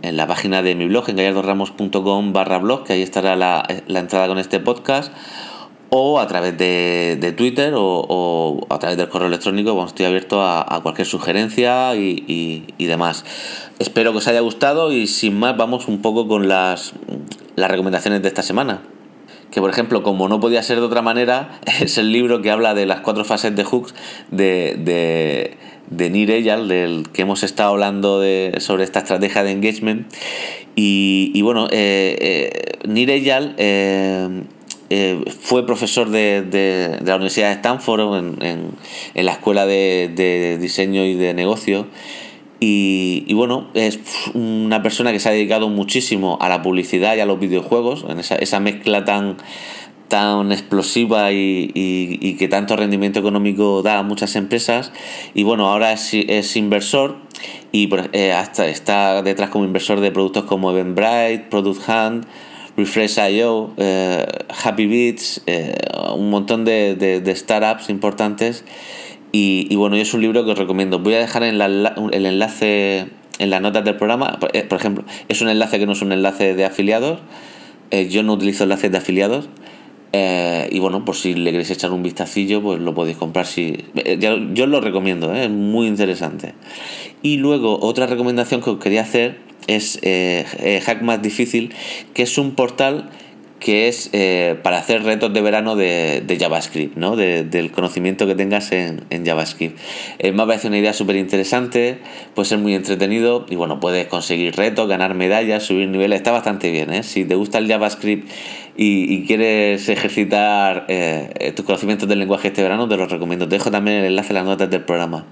la 0.04 0.28
página 0.28 0.62
de 0.62 0.76
mi 0.76 0.86
blog, 0.86 1.10
en 1.10 1.16
gallardoramos.com 1.16 2.32
barra 2.32 2.60
blog, 2.60 2.84
que 2.84 2.94
ahí 2.94 3.02
estará 3.02 3.36
la, 3.36 3.66
entrada 3.88 4.28
con 4.28 4.38
este 4.38 4.60
podcast, 4.60 5.12
o 5.90 6.20
a 6.20 6.28
través 6.28 6.56
de, 6.60 7.34
Twitter 7.36 7.74
o, 7.76 8.68
a 8.70 8.78
través 8.78 8.98
del 8.98 9.10
correo 9.10 9.30
electrónico, 9.30 9.74
bueno, 9.74 9.88
estoy 9.88 10.06
abierto 10.06 10.44
a, 10.44 10.80
cualquier 10.84 11.08
sugerencia 11.08 11.96
y, 11.96 12.68
demás. 12.78 13.26
Espero 13.80 14.12
que 14.12 14.20
os 14.20 14.28
haya 14.28 14.42
gustado 14.42 14.92
y 14.92 15.08
sin 15.08 15.40
más 15.40 15.58
vamos 15.58 15.88
un 15.88 16.04
poco 16.04 16.28
con 16.28 16.48
las, 16.48 16.94
las 17.56 17.72
recomendaciones 17.72 18.22
de 18.22 18.28
esta 18.28 18.44
semana 18.44 18.84
que 19.54 19.62
por 19.62 19.70
ejemplo, 19.70 20.02
como 20.02 20.28
no 20.28 20.40
podía 20.40 20.64
ser 20.64 20.80
de 20.80 20.86
otra 20.86 21.04
manera, 21.04 21.60
es 21.80 22.00
el 22.00 22.12
libro 22.12 22.42
que 22.42 22.50
habla 22.50 22.74
de 22.74 22.88
las 22.88 23.02
cuatro 23.02 23.24
fases 23.24 23.56
de 23.56 23.64
hooks 23.64 23.94
de, 24.32 24.76
de, 24.80 25.58
de 25.92 26.36
Eyal, 26.38 26.68
del 26.68 27.08
que 27.14 27.22
hemos 27.22 27.44
estado 27.44 27.70
hablando 27.70 28.20
de, 28.20 28.56
sobre 28.58 28.84
esta 28.84 29.00
estrategia 29.00 29.44
de 29.44 29.52
engagement. 29.52 30.12
Y, 30.76 31.40
bueno, 31.44 31.68
eh, 31.70 32.74
eh, 32.84 33.12
Eyal 33.12 33.54
eh, 33.60 34.42
eh, 34.90 35.24
fue 35.40 35.68
profesor 35.68 36.10
de, 36.10 36.42
de, 36.42 37.00
la 37.06 37.16
Universidad 37.18 37.50
de 37.50 37.54
Stanford 37.54 38.18
en, 38.42 38.74
en, 39.14 39.26
la 39.26 39.34
Escuela 39.34 39.68
de, 39.68 40.12
de 40.16 40.58
Diseño 40.58 41.06
y 41.06 41.14
de 41.14 41.36
Negocio. 41.36 41.86
Y, 42.66 43.34
bueno, 43.34 43.68
es 43.74 44.00
una 44.34 44.82
persona 44.82 45.12
que 45.12 45.20
se 45.20 45.28
ha 45.28 45.34
dedicado 45.34 45.68
muchísimo 45.68 46.38
a 46.40 46.48
la 46.48 46.62
publicidad 46.62 47.18
y 47.18 47.20
a 47.20 47.26
los 47.26 47.38
videojuegos, 47.38 48.06
en 48.08 48.22
esa, 48.22 48.36
esa 48.36 48.62
mezcla 48.62 49.04
tan, 49.04 49.36
tan 50.08 50.50
explosiva 50.54 51.34
y, 51.34 52.38
que 52.40 52.48
tanto 52.48 52.78
rendimiento 52.78 53.20
económico 53.20 53.82
da 53.82 54.00
a 54.00 54.04
muchas 54.04 54.38
empresas. 54.38 54.94
Y 55.34 55.44
bueno, 55.44 55.68
ahora 55.70 55.92
es, 55.92 56.56
inversor 56.56 57.18
y 57.74 57.94
hasta 58.32 58.68
está 58.68 59.22
detrás 59.24 59.50
como 59.50 59.66
inversor 59.66 60.00
de 60.00 60.12
productos 60.12 60.46
como 60.46 60.72
Eventbrite, 60.72 61.48
Product 61.50 61.82
Hunt, 61.90 62.26
Refresh.io, 62.78 63.74
Happy 64.64 64.86
Beats, 64.86 65.42
un 66.16 66.30
montón 66.30 66.64
de, 66.64 67.34
startups 67.36 67.90
importantes. 67.90 68.64
Y, 69.34 69.68
y, 69.70 69.76
bueno, 69.76 69.98
es 69.98 70.14
un 70.14 70.22
libro 70.22 70.46
que 70.46 70.52
os 70.52 70.58
recomiendo. 70.58 71.00
Voy 71.00 71.16
a 71.16 71.20
dejar 71.20 71.44
en 71.44 71.60
el 71.60 72.26
enlace 72.26 73.08
en 73.40 73.50
las 73.50 73.62
notas 73.62 73.84
del 73.84 73.98
programa. 73.98 74.40
Por 74.40 74.78
ejemplo, 74.78 75.04
es 75.28 75.42
un 75.42 75.50
enlace 75.50 75.80
que 75.80 75.86
no 75.86 75.92
es 75.92 76.02
un 76.02 76.14
enlace 76.14 76.56
de 76.56 76.64
afiliados. 76.64 77.20
yo 78.10 78.24
no 78.24 78.34
utilizo 78.34 78.64
enlaces 78.64 78.92
de 78.92 78.98
afiliados. 78.98 79.50
Eh, 80.16 80.70
y 80.72 80.78
bueno, 80.78 81.06
por 81.06 81.16
si 81.16 81.34
le 81.34 81.50
queréis 81.50 81.72
echar 81.72 81.92
un 81.92 82.04
vistacillo, 82.04 82.62
pues 82.62 82.80
lo 82.80 82.94
podéis 82.94 83.18
comprar. 83.18 83.48
Si, 83.48 83.84
eh, 83.96 84.20
yo 84.54 84.68
lo 84.68 84.80
recomiendo, 84.80 85.34
¿eh? 85.34 85.46
es 85.46 85.50
muy 85.50 85.88
interesante. 85.88 86.54
Y 87.24 87.38
luego, 87.38 87.80
otra 87.82 88.06
recomendación 88.06 88.62
que 88.62 88.70
os 88.70 88.80
quería 88.80 89.02
hacer 89.02 89.40
es 89.66 90.00
Hack 90.86 91.02
Más 91.02 91.22
Difícil, 91.22 91.74
que 92.14 92.24
es 92.24 92.38
un 92.38 92.52
portal 92.52 93.10
que 93.64 93.88
es 93.88 94.10
eh, 94.12 94.58
para 94.62 94.78
hacer 94.78 95.04
retos 95.04 95.32
de 95.34 95.42
verano 95.42 95.78
de, 95.78 96.38
JavaScript, 96.38 96.98
¿no? 96.98 97.16
del 97.16 97.72
conocimiento 97.72 98.28
que 98.28 98.36
tengas 98.36 98.74
en, 98.74 99.26
JavaScript. 99.26 99.80
Eh, 100.20 100.34
me 100.34 100.46
parece 100.46 100.68
una 100.68 100.78
idea 100.78 100.92
súper 100.92 101.16
interesante, 101.16 102.00
puede 102.36 102.50
ser 102.50 102.58
muy 102.58 102.76
entretenido 102.76 103.46
y 103.50 103.56
bueno, 103.56 103.80
puedes 103.80 104.08
conseguir 104.08 104.58
retos, 104.58 104.90
ganar 104.90 105.14
medallas, 105.14 105.64
subir 105.64 105.88
niveles, 105.88 106.18
está 106.18 106.34
bastante 106.34 106.72
bien. 106.72 106.92
¿eh? 106.92 107.04
Si 107.04 107.24
te 107.24 107.36
gusta 107.36 107.58
el 107.58 107.70
JavaScript 107.70 108.30
y, 108.76 109.26
quieres 109.26 109.88
ejercitar 109.90 110.86
eh, 110.88 111.54
tus 111.56 111.66
conocimientos 111.66 112.10
del 112.10 112.20
lenguaje 112.20 112.48
este 112.48 112.64
verano, 112.64 112.88
te 112.88 112.98
lo 112.98 113.06
recomiendo. 113.06 113.48
Te 113.48 113.56
dejo 113.56 113.70
también 113.70 113.98
el 113.98 114.06
enlace 114.06 114.30
en 114.30 114.36
las 114.36 114.46
notas 114.46 114.70
del 114.70 114.82
programa. 114.82 115.26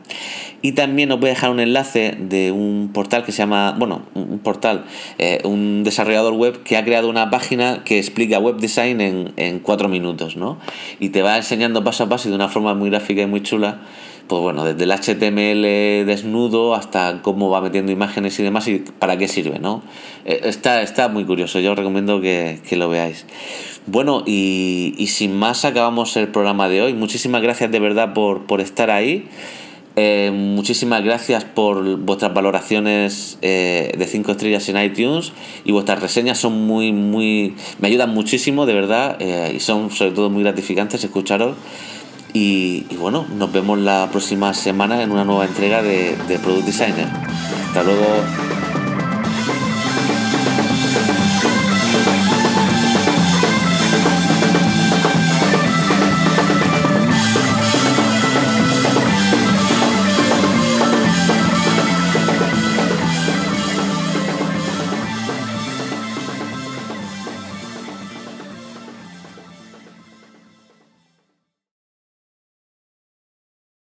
Y 0.62 0.74
también 0.74 1.12
os 1.12 1.20
voy 1.20 1.30
a 1.30 1.34
dejar 1.34 1.50
un 1.50 1.60
enlace 1.60 2.16
de 2.20 2.52
un 2.52 2.92
portal 2.94 3.24
que 3.24 3.32
se 3.32 3.40
llama, 3.40 3.76
bueno, 3.78 4.04
un 4.14 4.38
portal, 4.40 4.86
eh, 5.18 5.42
un 5.44 5.84
desarrollador 5.84 6.34
web 6.34 6.62
que 6.62 6.78
ha 6.78 6.86
creado 6.86 7.10
una 7.10 7.32
página 7.32 7.84
que 7.84 7.98
explica 7.98 8.38
web 8.38 8.58
design 8.58 9.02
en, 9.02 9.34
en 9.38 9.60
cuatro 9.60 9.90
minutos, 9.90 10.38
¿no? 10.38 10.60
Y 11.00 11.10
te 11.10 11.24
va 11.24 11.36
enseñando 11.38 11.84
paso 11.84 12.04
a 12.04 12.10
paso 12.10 12.28
y 12.28 12.30
de 12.32 12.36
una 12.36 12.48
forma 12.48 12.76
muy 12.76 12.92
gráfica 12.92 13.24
y 13.24 13.26
muy 13.26 13.42
chula 13.42 13.82
pues 14.32 14.42
bueno, 14.42 14.64
desde 14.64 14.86
el 14.86 14.92
HTML 14.94 16.08
desnudo 16.08 16.74
hasta 16.74 17.22
cómo 17.22 17.50
va 17.50 17.60
metiendo 17.60 17.92
imágenes 17.92 18.40
y 18.40 18.44
demás 18.44 18.66
y 18.70 18.78
para 18.78 19.18
qué 19.18 19.28
sirve, 19.28 19.60
¿no? 19.60 19.84
Eh, 20.24 20.44
está, 20.46 20.82
está 20.84 21.10
muy 21.10 21.26
curioso, 21.26 21.60
yo 21.60 21.74
os 21.74 21.78
recomiendo 21.78 22.22
que, 22.22 22.62
lo 22.72 22.88
veáis. 22.88 23.26
Bueno, 23.88 24.24
y, 24.26 25.06
sin 25.10 25.36
más 25.36 25.66
acabamos 25.66 26.16
el 26.16 26.30
programa 26.30 26.70
de 26.70 26.82
hoy. 26.82 26.94
Muchísimas 26.94 27.42
gracias 27.42 27.72
de 27.72 27.80
verdad 27.82 28.14
por, 28.14 28.62
estar 28.62 28.90
ahí. 28.90 29.28
Eh, 29.98 30.32
muchísimas 30.34 31.04
gracias 31.04 31.44
por 31.44 31.98
vuestras 31.98 32.34
valoraciones 32.34 33.38
eh, 33.42 33.92
de 33.98 34.08
5 34.08 34.32
estrellas 34.32 34.70
en 34.70 34.82
iTunes 34.82 35.34
y 35.66 35.74
vuestras 35.74 36.02
reseñas 36.02 36.38
son 36.38 36.66
muy, 36.66 36.94
muy, 36.94 37.56
me 37.82 37.90
ayudan 37.90 38.14
muchísimo, 38.14 38.66
de 38.66 38.76
verdad, 38.76 39.20
y 39.20 39.60
son 39.60 39.92
sobre 39.92 40.12
todo 40.12 40.30
muy 40.30 40.44
gratificantes 40.44 41.04
escucharos. 41.04 41.58
Y, 42.34 42.86
bueno, 42.98 43.26
nos 43.36 43.52
vemos 43.52 43.78
la 43.80 44.10
próxima 44.12 44.54
semana 44.54 45.02
en 45.04 45.12
una 45.12 45.26
nueva 45.26 45.46
entrega 45.46 45.82
de, 45.82 46.16
de 46.28 46.40
Product 46.40 46.66
Designer. 46.66 47.08
Hasta 47.68 47.84
luego. 47.84 48.71